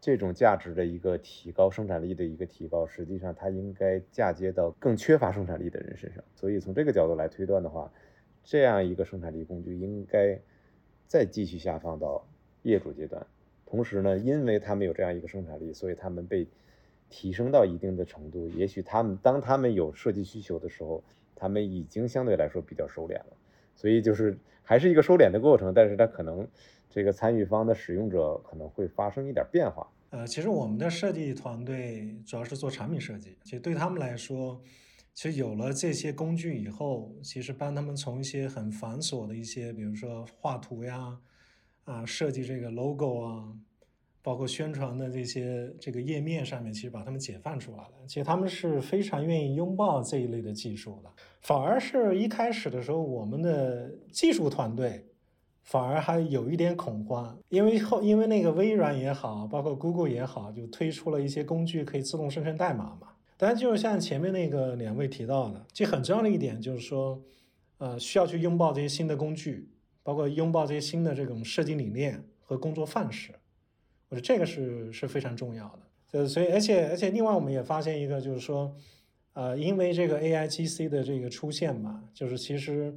[0.00, 6.24] 这种价值的一个提高，生产力的一个提高，实际上它应该嫁接到更缺乏生产力的人身上。
[6.34, 7.92] 所以从这个角度来推断的话。
[8.42, 10.40] 这样一个生产力工具应该
[11.06, 12.26] 再继续下放到
[12.62, 13.24] 业主阶段，
[13.66, 16.48] 同时呢，因为他们有这样一个生产力，所以他们被
[17.10, 18.48] 提升到一定的程度。
[18.48, 21.04] 也许他们当他们有设计需求的时候，
[21.36, 23.36] 他们已经相对来说比较收敛了。
[23.76, 26.48] 所以就是还是一个收敛的过程，但是它可能
[26.90, 29.86] 这个参与方的使用者可能会发生一点变化。
[30.10, 34.60] 呃，其实我们的设计团队主要是做产品设计，其实对他们来说。
[35.12, 41.18] 其实有了这些工具以后，其实帮他们从一些很繁琐的一些，比如说画图呀，
[41.84, 43.52] 啊，设计这个 logo 啊，
[44.22, 47.92] 包括宣传的这些这个页面上面，其实把他们解放出来了。
[48.06, 51.10] 其实他们是非常愿意拥抱这一类的技术的，
[51.42, 55.04] 反而是一开始的时候，我们的技术团队
[55.62, 63.08] 反而还有一点恐慌，因为后因为那个微软也好，包括 Google 也好，就推出了一些工具可以自动生成代码嘛。
[63.36, 67.22] 但就是像前面那个两位提到的，其实很重要的一点就是说，
[67.78, 69.68] 呃，需要去拥抱这些新的工具，
[70.02, 73.32] 包括拥抱这些新的这种设计理念和工作范式。
[74.08, 78.74] 我觉得这个是是非常重要的，呃，所以而且而且另外我们也发现一个就是说，
[79.34, 82.92] 呃，因为这个 A I G C 的这个出现嘛，就是其实，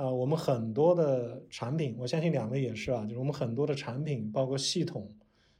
[0.00, 5.06] 呃，我们很多的产品，我相信两位也是啊，就是我们很多的产品包括系统，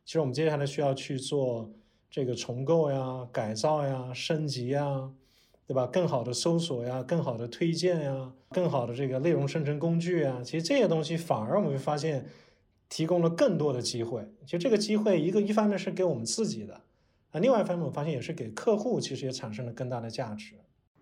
[0.07, 1.71] 其实我们接下来需要去做
[2.11, 5.11] 这个重构呀、改造呀、升级呀，
[5.67, 5.87] 对吧？
[5.87, 12.25] 更好的搜索呀、更好的推荐呀、更好的这个内容生成工具啊，其实这些东西反而我们会发现。
[12.93, 16.75] 提供了更多的机会，其实这个机会一个一方面是给我们自己的，
[17.31, 20.57] 啊，另外一方面我发现也是给客户，其实也产生了更大的价值。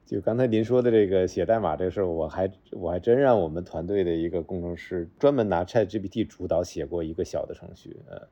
[0.09, 8.29] 就刚才您说的这个写代码这个事儿，我还我还真让我们团队的一个工程师专门拿 ChatGPT 主导写过一个小的程序，呃，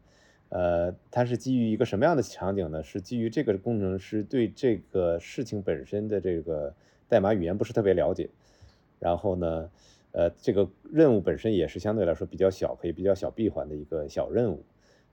[0.49, 2.83] 呃，它是基于一个什么样的场景呢？
[2.83, 6.75] 是基于这个工程师对这个事情本身的这个
[7.09, 8.31] 代码语言不是特别了解，
[8.99, 9.71] 然后呢？
[10.13, 14.65] 呃，这个任务本身也是相对来说比较小，可以比较小闭环的一个小任务，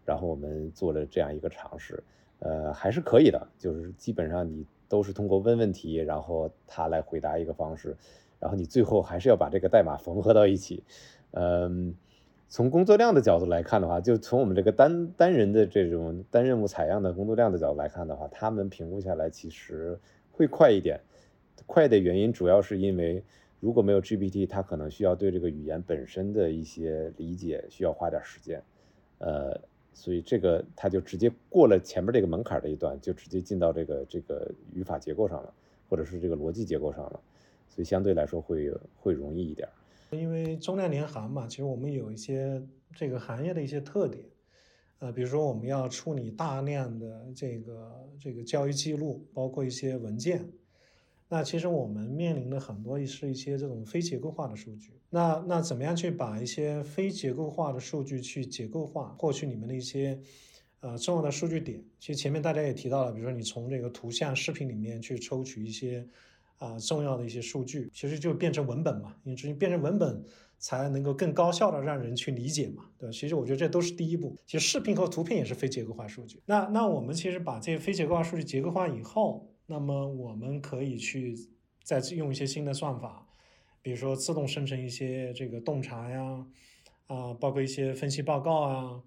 [0.05, 2.01] 然后我们做了这样一个尝试，
[2.39, 7.95] 呃，还是可以的，就是基本上你都是通过问问题，然后他来回答一个方式，
[8.39, 10.83] 然后你最后还是要把这个代码缝合到一起，
[11.31, 11.95] 嗯，
[12.49, 19.99] 从工作量的角度来看的话，就从我们这个单单人的这种单任务采样的工作量的角度来看的话，他们评估下来其实
[20.31, 20.99] 会快一点，
[21.65, 23.23] 快的原因主要是因为。
[23.59, 28.61] 如果没有 GPT，它可能需要对这个语言本身的一些理解需要花点时间，
[29.19, 29.57] 呃，
[29.93, 35.53] 所以这个它就直接过了前面这个门槛的一段，就直接进到这个这个语法结构上了，
[35.87, 37.19] 或者是这个逻辑结构上了，
[37.69, 39.67] 所以相对来说会会容易一点。
[40.11, 42.61] 因为中量联行嘛，其实我们有一些
[42.95, 44.25] 这个行业的一些特点，
[44.99, 50.47] 呃，比如说我们要处理大量的这个这个交易记录，包括一些文件。
[51.33, 54.91] 那其实我们面临的很多是一些这种非结构化的数据。
[55.09, 60.19] 那那怎么样去把一些非结构化的数据去结构化，获取里面的一些
[60.81, 61.83] 呃重要的数据点？
[61.99, 66.07] 其实前面大家也提到了，比如说你从这个图像、视频里面去抽取一些
[66.59, 70.23] 啊重要的一些数据，其实就变成文本嘛，因为只有变成文本
[70.59, 73.11] 才能够更高效的让人去理解嘛，对吧？
[73.11, 74.35] 其实我觉得这都是第一步。
[74.45, 76.39] 其实视频和图片也是非结构化数据。
[76.45, 79.49] 那那我们其实把这些非结构化数据结构化以后。
[79.65, 81.35] 那么我们可以去
[81.83, 83.27] 再用一些新的算法，
[83.81, 86.45] 比如说自动生成一些这个洞察呀，
[87.07, 89.03] 啊，包括一些分析报告啊。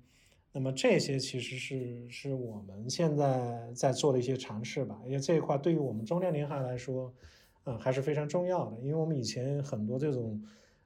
[0.53, 5.01] 那么这些其实是是我们现在在做的一些尝试吧。
[5.05, 7.15] 因为这一块对于我们中量联行来说，
[7.65, 8.81] 嗯，还是非常重要的。
[8.81, 10.43] 因为我们以前很多这种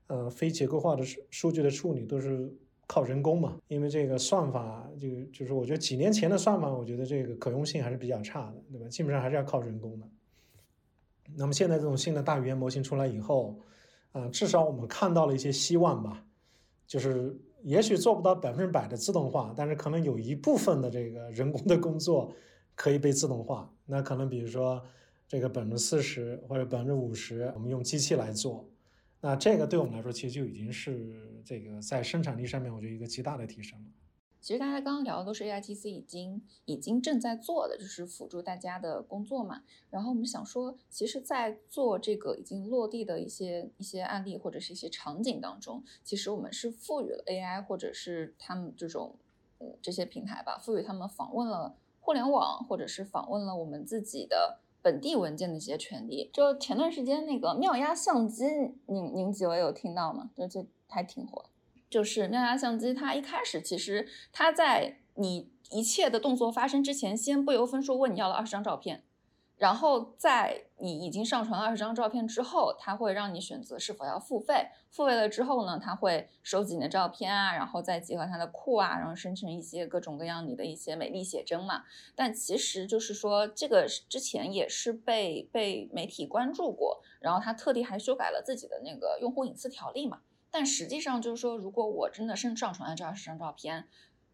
[0.09, 2.52] 呃非结构化的数数据的处理都是。
[2.90, 8.88] 靠人工嘛，因为这个算法就就是我觉得几年前的算法，我觉得这个可用性还是比较差的，对吧？
[8.88, 10.09] 基本上还是要靠人工的。
[11.37, 13.57] 那么现在这种新的大语言模型出来以后，
[14.11, 16.20] 啊，至少我们看到了一些希望吧，
[16.85, 22.35] 就是也许做不到百分之百的自动化，但是可能有一部分的这个人工的工作
[22.74, 23.72] 可以被自动化。
[23.87, 24.83] 那可能比如说
[25.29, 28.68] 这个百分之四十或者百分之五十，我们用机器来做。
[29.22, 33.87] 那这个对我们来说，其实就已经是这个在生产力上面，我觉得一个极大的提升了。
[34.40, 39.62] 其实大家刚刚聊的都是 A I T C 已经已经正在做的，就是辅助大家的工作嘛。
[39.90, 49.18] 然后我们想说，其实，在做这个已经落地的一些一些案例或者是一些场景当中，其实我们是赋予了 A I 或者是他们这种
[49.59, 54.61] 嗯这些平台吧，赋予他们访问了互联网，或者是访问了我们自己的。
[54.83, 58.45] 本地文件的一些权利，就前段时间那个妙压相机，
[58.87, 60.31] 您您几位有听到吗？
[60.37, 61.45] 就这还挺火。
[61.88, 69.03] 就是妙压相机，它一开始其实它在你一切的动作发生之前，先不由分说问你要了二十张照片。
[69.61, 74.68] 然后在你已经上传了二十张照片之后，它会让你选择是否要付费。
[74.88, 81.84] 付费了之后呢，它会收集你的照片啊，然后再结合它的库啊，然后生成一些各种各样你的一些美丽写真嘛。
[82.14, 90.22] 但其实就是说，这个之前也是被被媒体关注过，然后他特地还修改了自己的那个用户隐私条例嘛。
[90.50, 93.86] 但实际上就是说，如果我真的是上传了这二十张照片，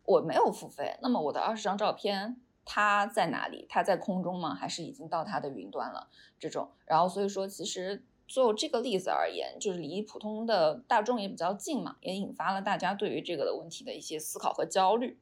[0.04, 2.40] 我没有付费，那么我的二十张照片。
[2.66, 3.64] 它在哪里？
[3.70, 4.54] 它在空中吗？
[4.54, 6.08] 还是已经到它的云端了？
[6.38, 15.16] 这种，然后所以说，其实就这个例子而言，就是离普通的大众也比较近嘛，也引发了大家对于这个的问题的一些思考和焦虑。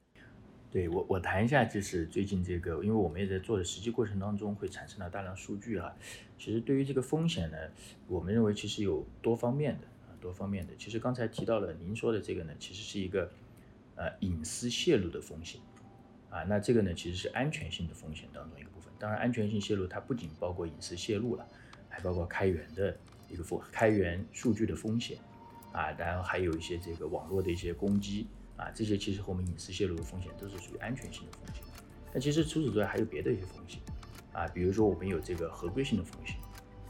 [0.72, 5.94] 对我，我谈一下，就是最近这个，因为我们也在做的实际过程当中会产生了大量数据啊。
[6.36, 7.56] 其实对于这个风险呢，
[8.08, 10.72] 我们认为其实有多方面的啊，多方面的。
[10.76, 13.30] 其实刚才提到了您说的这个呢，其实是一个
[13.94, 15.60] 呃隐私泄露的风险
[16.34, 16.42] 啊。
[16.42, 18.92] 那这个呢，其实是安全性的风险当中一个部分。
[18.98, 21.46] 当然，安全性泄露它不仅包括隐私泄露了，
[21.88, 22.96] 还包括开源的
[23.28, 25.18] 一个风开源数据的风险
[25.72, 28.26] 啊，当然还有一些这个网络的一些攻击。
[28.56, 31.64] 啊，这些其实和我们隐私泄露的风险都是属于安全性的风险。
[32.12, 33.80] 那其实除此之外还有别的一些风险
[34.32, 36.36] 啊，比如说我们有这个合规性的风险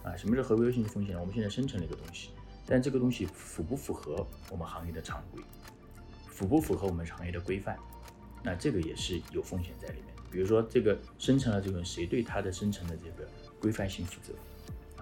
[0.03, 0.15] 啊。
[0.15, 1.19] 什么是合规性的风险？
[1.19, 2.33] 我们现在生成了一个东西，
[2.67, 5.43] 但这个东西符不符合我们行业的常规，
[6.27, 7.79] 符不符合我们行业的规范？
[8.45, 10.15] 那这个也是有风险在里面。
[10.31, 13.29] 比如说这个生成了这个谁对它的生成的这个
[13.61, 14.35] 规范性负责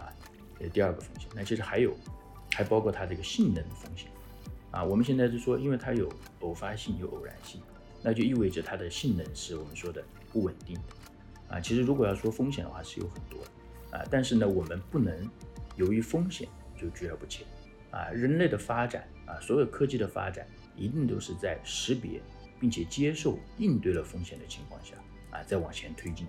[0.01, 0.09] 啊？
[0.59, 1.29] 这第二个风险。
[1.35, 1.97] 那其实还有，
[2.53, 4.09] 还包括它这个性能的风险。
[4.71, 7.61] 啊，我们现在是说，因为它有偶发性，有偶然性，
[8.03, 11.55] 那就意味着它的性能是我们说的不稳定的。
[11.55, 13.39] 啊，其实如果要说风险的话，是有很多
[13.91, 15.29] 啊，但是呢，我们不能
[15.77, 17.47] 由于风险就拒而不前。
[17.91, 22.21] 啊，人类的发展啊，所有科技的发展，一定都是在识别
[22.63, 24.95] 并且接受应对了风险的情况下
[25.33, 26.25] 啊，再往前推进。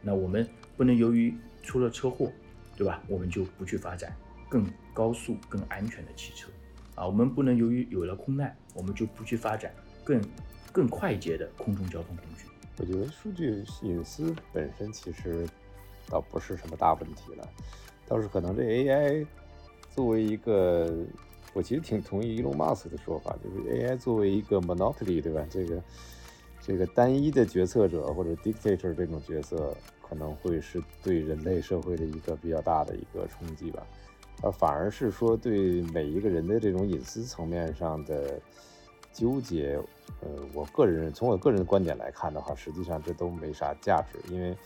[0.00, 2.32] 那我们不能由于出了车祸，
[2.74, 3.02] 对吧？
[3.06, 4.16] 我们就不去发展
[4.48, 6.50] 更高速、更安全的汽车。
[6.94, 10.22] 啊，我们不能由于有了空难，我们就不去发展更
[10.72, 12.46] 更快捷的空中交通工具。
[12.78, 15.46] 我觉得数据隐私本身其实
[16.08, 17.46] 倒不是什么大问题了，
[18.06, 19.26] 倒是可能这 AI
[19.90, 21.04] 作为一个，
[21.54, 25.46] 我其实挺同意 Elon Musk 的说法，就是 AI 作为一个 monopoly，对吧？
[25.48, 25.82] 这个
[26.60, 33.86] 这个单一的决策者或者 dictator 这种角色，可能会是对人类社会的一个比较大的一个冲击吧。
[34.42, 38.40] 而反而是说，对每一个人的这种隐私层面上的
[39.12, 39.78] 纠结，
[40.20, 44.18] 呃，我个人从我个人的观点来看的话，实际上这都没啥价值。
[44.34, 44.56] 因为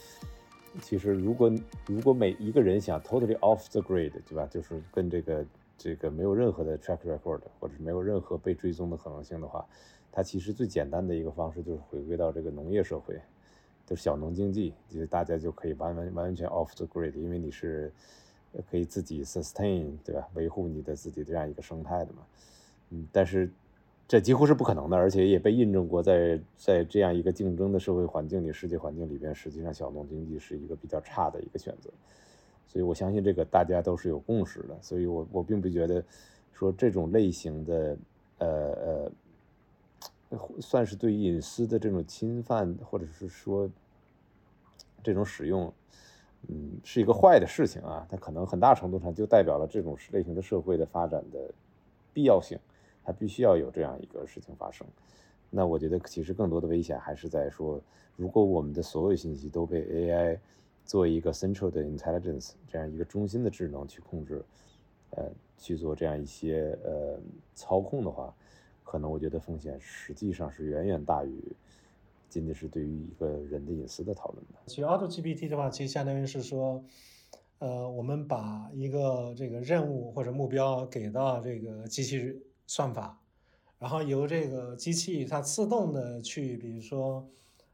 [0.81, 1.53] 其实如果
[1.87, 4.47] 如果每一个人想 totally off the grid，对吧？
[4.51, 5.45] 就是跟这个
[5.79, 9.65] 这个没有任何的 track record，或者是没有任何被追踪的可能性的话，
[10.13, 13.19] 它其实最简单的一个方式就是回归到这个农业社会，
[13.87, 17.91] 就是小农经济，就是大家就可以完完完全 off the grid，因为你是。
[18.71, 20.27] 可以自己 sustain，对吧？
[20.33, 22.27] 维护你的自己的这样一个生态的嘛，
[22.89, 23.49] 嗯，但是
[24.09, 31.91] 这几乎是不可能的，而且也被印证过，在在这样一个竞争的社会环境里、世界环境里边，实际上小农经济是一个比较差的一个选择。
[32.69, 34.79] 所以我相信这个大家都是有共识的。
[34.81, 36.05] 所以我我并不觉得
[36.53, 37.97] 说这种类型的
[38.39, 39.11] 呃
[40.31, 43.69] 呃，算是对隐私的这种侵犯，或者是说
[45.03, 45.73] 这种使用。
[46.47, 51.53] 嗯，是一个坏的事情啊，它可能很大程度上就代表了这种类型的社会的发展的
[52.13, 52.57] 必要性，
[53.05, 54.87] 它必须要有这样一个事情发生。
[55.51, 57.81] 那我觉得其实更多的危险还是在说，
[58.15, 60.39] 如果我们的所有信息都被 AI
[60.89, 64.45] 做一个 central 的 intelligence 这样一个中心的智能去控制，
[65.11, 67.21] 呃，去做这样一些呃
[67.55, 68.35] 操控的话，
[68.83, 71.33] 可能我觉得风险实际上是远远大于。
[72.31, 74.59] 仅仅是对于一个人的隐私的讨论的。
[74.67, 76.85] 其实 Auto GPT 的话，其实相当于是说，
[77.59, 83.19] 呃，我们把一个这个任务或者目标给到这个机器算法，
[83.79, 87.27] 然后由这个机器它自动的去，比如说，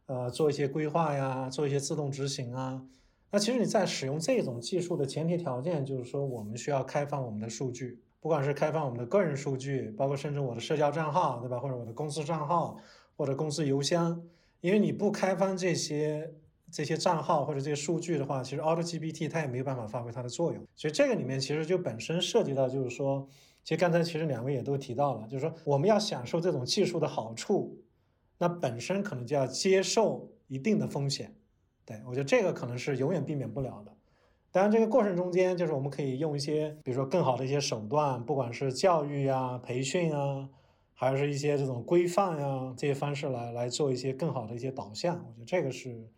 [0.06, 2.86] 呃，做一些规划呀，做一些自动执行啊。
[3.34, 11.58] 那其实你在使用这种技术的前提条件，就是说我们需要开放我们的数据，不管是开放我们的个人数据，包括甚至我的社交账号，对吧？
[11.58, 12.76] 或者我的公司账号
[13.16, 14.22] 或者公司邮箱。
[14.60, 16.32] 因为你不开放这些
[16.70, 20.64] 这些账号或者这些数据的话，其实 Auto GPT 它也没有办法发挥它的作用。
[20.76, 23.28] 所以这个里面其实就本身涉及到，就是说，
[23.64, 27.76] 其实刚才其实两位也都提到了，就是说我们要享受这种技术的好处，
[28.38, 31.34] 那本身可能就要接受一定的风险。
[31.86, 33.92] 对我觉得这个可能是永远避免不了的。
[34.50, 40.48] 当然这个过程中间，就是我们可以用一些，比如说更好的一些手段，不管是教育啊、培训啊。
[40.96, 46.08] 还是一些这种规范呀，这些方式来来做一些更好的一些导向，我觉得这个是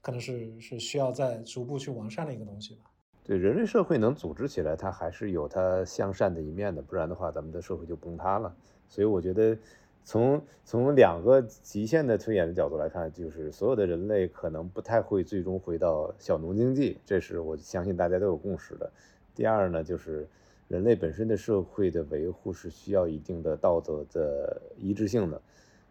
[0.00, 2.84] 可能是是需要在逐步去完善的一个东西吧。
[3.24, 8.54] 对人类社会能组织起来，它还是有它向善的一面的，不然的话，咱们的社会就崩塌了。
[8.88, 9.58] 所以我觉得，
[10.04, 18.90] 从从两个极限的推演的角度来看，就是所有的人类可能不太会最终回到小农经济，这是我相信大家都有共识的。
[19.34, 20.28] 第二呢，就是。
[20.70, 25.42] 人类本身的社会的维护是需要一定的道德的一致性的，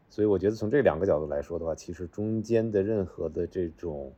[0.09, 4.09] 所以我觉得从这两个角度来说的话，其实中间的任何的这种，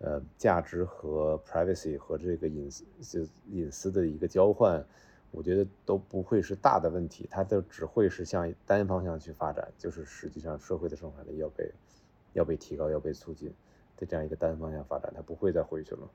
[0.00, 4.84] 呃，价值和 privacy 和这个隐私隐私的一个交换，
[5.32, 11.72] 我觉得都不会是大的问题，它都只会是向单方向去发展，就是实际上社会的生产力要被
[12.34, 13.52] 要被提高、要被促进
[13.96, 16.08] 的这样一个单方向发展，它不会再回去了。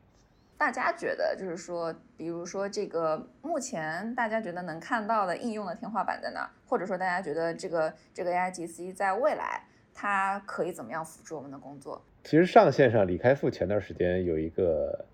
[0.57, 6.49] 大家觉得就是说，比如说这个目前大家觉得能看到的应用的天花板在哪？
[6.65, 9.63] 或者说大家觉得这个这个 AIGC 在未来
[9.93, 12.01] 它可以怎么样辅助我们的工作？
[12.24, 15.05] 其实上线上李开复前段时间有一个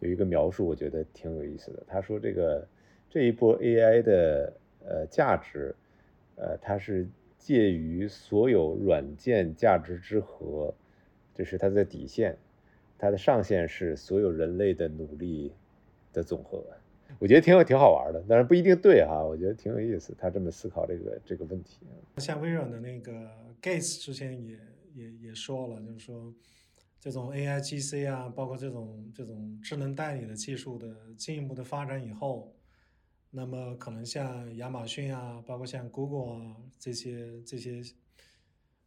[0.00, 1.82] 有一个描述，我觉得挺有意思的。
[1.86, 2.66] 他说这个
[3.10, 4.52] 这一波 AI 的
[4.86, 5.74] 呃价值，
[6.36, 7.06] 呃它是
[7.36, 10.72] 介于所有软件价值之和，
[11.34, 12.38] 这是它的底线。
[12.96, 15.50] 它的上限是所有人类的努力
[16.12, 16.62] 的总和，
[17.18, 21.78] 我觉得挺有挺好玩的，但是不一定对哈，我觉得挺有意思，他这么思考这个这个问题。
[22.18, 23.26] 像微软的那个
[23.62, 24.58] Gates 之前也
[24.94, 26.30] 也也说了，就是说
[27.00, 32.52] 这种 AI GC 啊，包括这种这种智能代理的技术的进一步的发展以后，
[33.30, 37.82] 那么可能像亚马逊啊，包括像 Google 啊这些这些。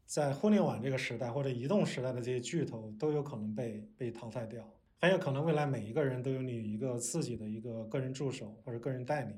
[0.06, 4.64] 在互联网这个时代或者移动时代的这些巨头都有可能被被淘汰掉，
[5.00, 9.34] 很有可能未来每一个人都有你一个自己的一个个人助手或者个人代理。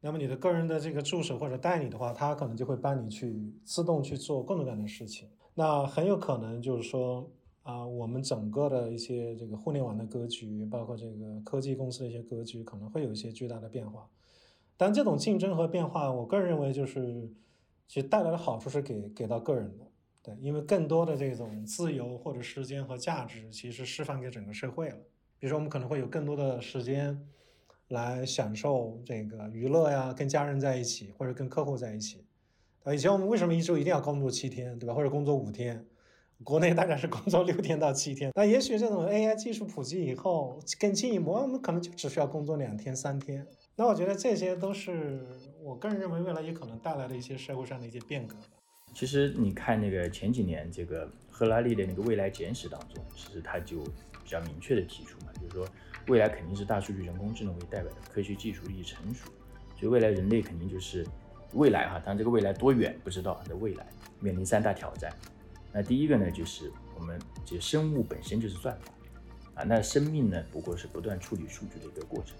[0.00, 5.28] 那么你的个人的这个助手或者代理的话，他可能就会帮你去自动去做各种各样的事情。
[5.54, 7.28] 那很有可能就是说
[7.70, 14.08] 啊，我们整个的一些这个互联网的格局，包括这个科技公司的一些格局，可能会有一些巨大的变化。
[14.76, 17.30] 但这种竞争和变化，我个人认为就是。
[17.92, 19.84] 其实带来的好处是给给到个人的，
[20.22, 24.96] 对，因为更多的这种自由或者时间和价值，其实释放给整个社会了。
[25.40, 27.20] 比如说，我们可能会有更多的时间
[27.88, 32.24] 来享受这个娱乐呀，跟家人在一起，或者跟客户在一起。
[32.84, 34.94] 啊，以前我们为什么一周一定要工作七天，对吧？
[34.94, 35.84] 或者工作五天？
[36.42, 38.30] 国内大概是工作六天到七天。
[38.34, 43.46] 那也许这种 AI 技术普及以后，更进一步，我们可能就只需要工作两天、三天。
[43.76, 45.20] 那我觉得这些都是
[45.62, 48.36] 我个人认为未来也可能带来的一些社会上的一些变革。
[48.94, 53.78] 其实你看那个前几年这个赫拉利的那个未来简史当中，其实他就
[54.24, 55.66] 比较明确的提出嘛，就是说
[56.08, 59.30] 未来肯定是大数据、人工智能为代表的科学技术日益成熟，
[59.78, 61.06] 所以未来人类肯定就是
[61.52, 63.86] 未来哈，当然这个未来多远不知道，的未来
[64.18, 65.12] 面临三大挑战。
[65.72, 68.92] 那第一个呢，就是我们这生物本身就是算法
[69.54, 72.36] 啊，那生命呢不过是不断处理数据的一个过程。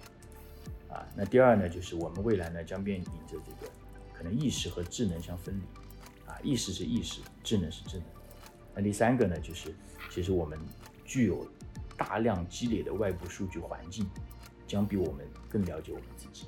[0.88, 3.72] 啊，那第二呢，就是我们未来呢将面临着这个
[4.12, 5.62] 可能意识和智能相分离，
[6.28, 8.06] 啊，意识是意识，智能是智能。
[8.74, 9.72] 那第三个呢，就是
[10.10, 10.58] 其实我们
[11.04, 11.46] 具有
[11.96, 14.04] 大量积累的外部数据环境，
[14.66, 16.46] 将比我们更了解我们自己。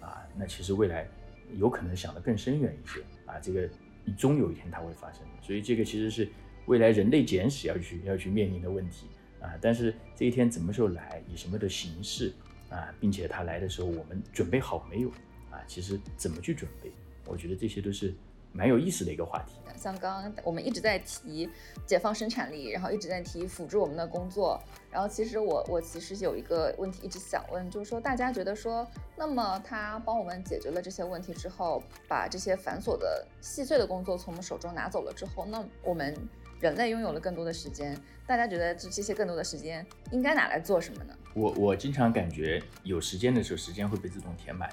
[0.00, 1.06] 啊，那其实未来
[1.52, 3.68] 有可能想得更深远一些啊，这个
[4.16, 5.22] 终有一天它会发生。
[5.42, 6.28] 所以这个其实是
[6.66, 9.06] 未来人类简史要去要去面临的问题
[9.40, 9.52] 啊。
[9.60, 12.32] 但是这一天什么时候来，以什么的形式？
[12.70, 15.08] 啊，并且它来的时候，我们准备好没有？
[15.50, 16.92] 啊，其实怎么去准备？
[17.26, 18.14] 我觉得这些都是
[18.52, 19.54] 蛮有意思的一个话题。
[19.76, 21.48] 像刚刚我们一直在提
[21.86, 28.86] 解放生产力，然后一直在提辅助我们的工作，然后其实我我其实有一个问题一直想问，就是说大家觉得说，
[29.16, 36.14] 那么他帮我们解决了这些问题之后，把这些繁琐的细碎的工作从我们手中拿走了之后，那我们
[36.60, 37.96] 人类拥有了更多的时间，
[38.26, 41.16] 大家觉得这这些更多的时间应该拿来做什么呢？
[41.32, 44.68] 我我经常感觉有时间的时候，时间会被自动填满，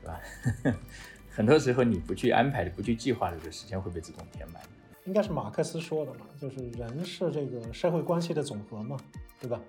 [0.00, 0.20] 对吧？
[1.38, 4.60] 很多时候你不去安排的、不去计划的时候，时间会被自动填满。
[5.04, 8.96] 应该是马克思说的嘛，就是人是这个社会关系的总和嘛，
[9.40, 9.62] 对吧？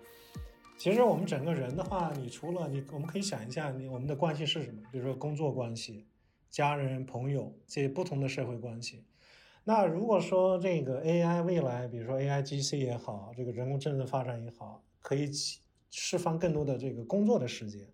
[0.80, 4.82] 其实我们整个人的话，你除了你，我们可以想一下，你我们的关系是什么？
[4.92, 6.08] 比如说工作关系、
[6.50, 9.04] 家人、朋友这些不同的社会关系。
[9.64, 15.60] 那如果说这个 AI 未来，比如说 AIGC 也好，这个人工智能发展也好，可以起。
[15.92, 17.88] 释放更多的这个工作的时间，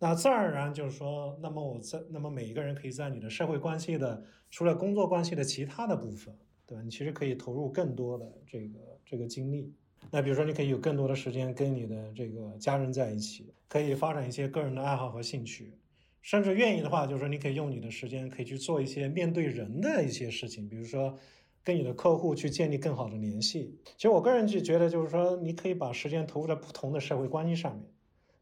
[0.00, 6.34] 那自然而然就是说，那么我在那么每一个人可以在你的社会关系的除了工作关系的其他的部分，
[6.66, 6.82] 对吧？
[6.82, 9.72] 你其实可以投入更多的这个这个精力。
[10.10, 15.74] 那比如说，你可以有更多的时间跟你的这个家人在一起，可以发展一些个人的爱好和兴趣，
[16.22, 21.16] 甚至愿意的话，就是说你可以用你的时间可以去做一些面对人的一些事情，比如说。
[21.62, 23.78] 跟你的客户去建立更好的联系。
[23.98, 27.84] 其实我个人就觉得，就是说，你可以把时间投入在不同的社会关系上面，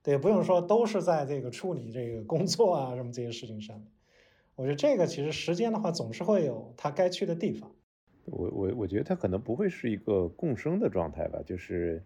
[0.03, 3.87] 对，不用说都是在这个处理这个工作啊什么这些事情上面。
[4.55, 7.71] 我觉得这个其实时间的话，总是会有它该去的地方。
[8.25, 12.03] 我我我觉得它可能不会是一个共生的状态吧，就是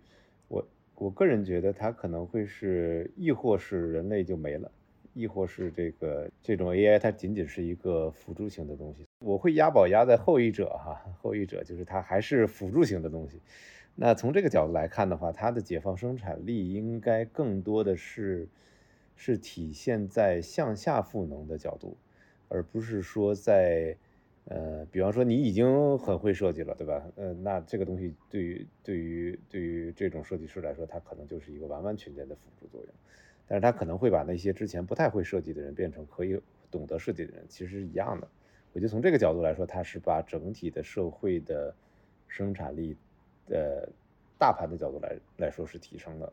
[0.49, 4.71] 我我个人觉得它可能会是，亦或是人类就没了。
[5.15, 9.05] 亦或是这个这种 AI，它仅仅是一个辅助型的东西。
[9.19, 13.39] 我会押宝押在后一者哈，后一者就是它还是辅助型的东西。
[13.95, 18.49] 那从这个角度来看的话，它的解放生产力应该更多的是
[19.15, 21.97] 是体现在向下赋能的角度，
[22.49, 23.97] 而不是说在
[24.47, 27.05] 呃，比方说你已经很会设计了，对吧？
[27.17, 32.95] 呃，那这个东西对于对于对于这种设计师来说，它可能就是一个完完全全的辅助作用。
[33.47, 36.41] 但是他可能会把那些之前不太会设计的人变成可以
[36.71, 38.27] 懂得设计的人，其实是一样的。
[38.73, 41.75] 我觉得从这个角度来说，它是把整体的社会的
[42.29, 42.97] 生产力
[43.49, 43.89] 呃
[44.39, 46.33] 大盘的角度来来说是提升的。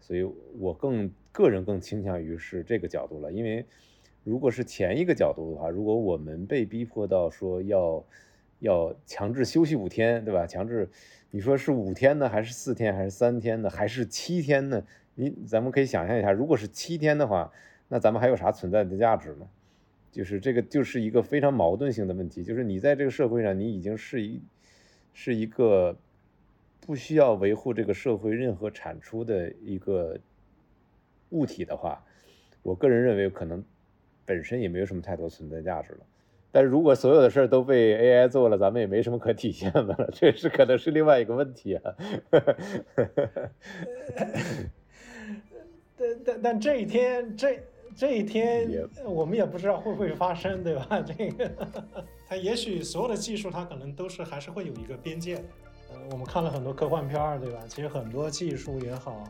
[0.00, 0.22] 所以
[0.58, 3.66] 我更个人更倾向于是这个角度了，因为
[4.24, 8.04] 如果是前一个角度的话，如果我们被逼迫到说要
[8.60, 10.46] 要强制休息五天，对吧？
[10.46, 10.88] 强制
[11.30, 14.84] 你说是五天呢，还是四天，还是三天呢，还是七天呢？
[15.14, 17.52] 你咱们可以想象一下，如果是七天的话，
[17.88, 19.48] 那咱们还有啥存在的价值呢？
[20.12, 24.40] 就是这个就是一个非常矛盾性的问题，就是你在这个社会上，你已经是一
[25.12, 25.96] 是一个
[26.88, 30.18] 不需要维护这个社会任何产出的一个
[31.28, 32.02] 物体的话，
[32.62, 33.62] 我个人认为可能
[34.24, 35.98] 本身也没有什么太多存在价值了。
[36.50, 41.94] 但是如果所有的事儿都被 AI 做了，咱们也没什么可体现的了，这是可能是另外一个问题啊。
[45.94, 47.62] 但但但这一天，这
[47.94, 48.66] 这一天，
[49.04, 51.04] 我们也不知道会不会发生，对吧？
[51.06, 51.50] 这个，
[52.26, 55.44] 它也许所有的技术，它可能都是还是会有一个边界的。
[56.10, 57.60] 我们看了很多科幻片儿，对吧？
[57.68, 59.24] 其实很多技术也好，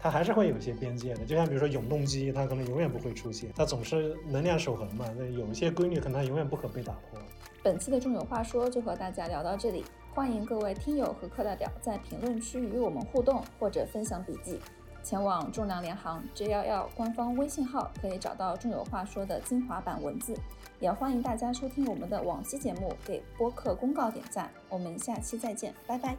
[0.00, 1.24] 它还是会有一些边界的。
[1.24, 5.06] 就像比如说永动机，它可能永远不会出现，它总是能量守恒嘛。
[5.16, 7.20] 那有一些规律可能它永远不可被打破。
[7.62, 9.84] 本期的重有话说就和大家聊到这里，
[10.14, 14.60] 欢迎各位听友和课代表在评论区与我们互动或者分享笔记。
[15.02, 20.34] 前往重量联行 J 幺幺官方微信号，可以找到重有话说的精华版文字。
[20.80, 24.50] 也欢迎大家收听我们的往期节目，给播客公告点赞。
[24.68, 26.16] 我们下期再见，拜拜。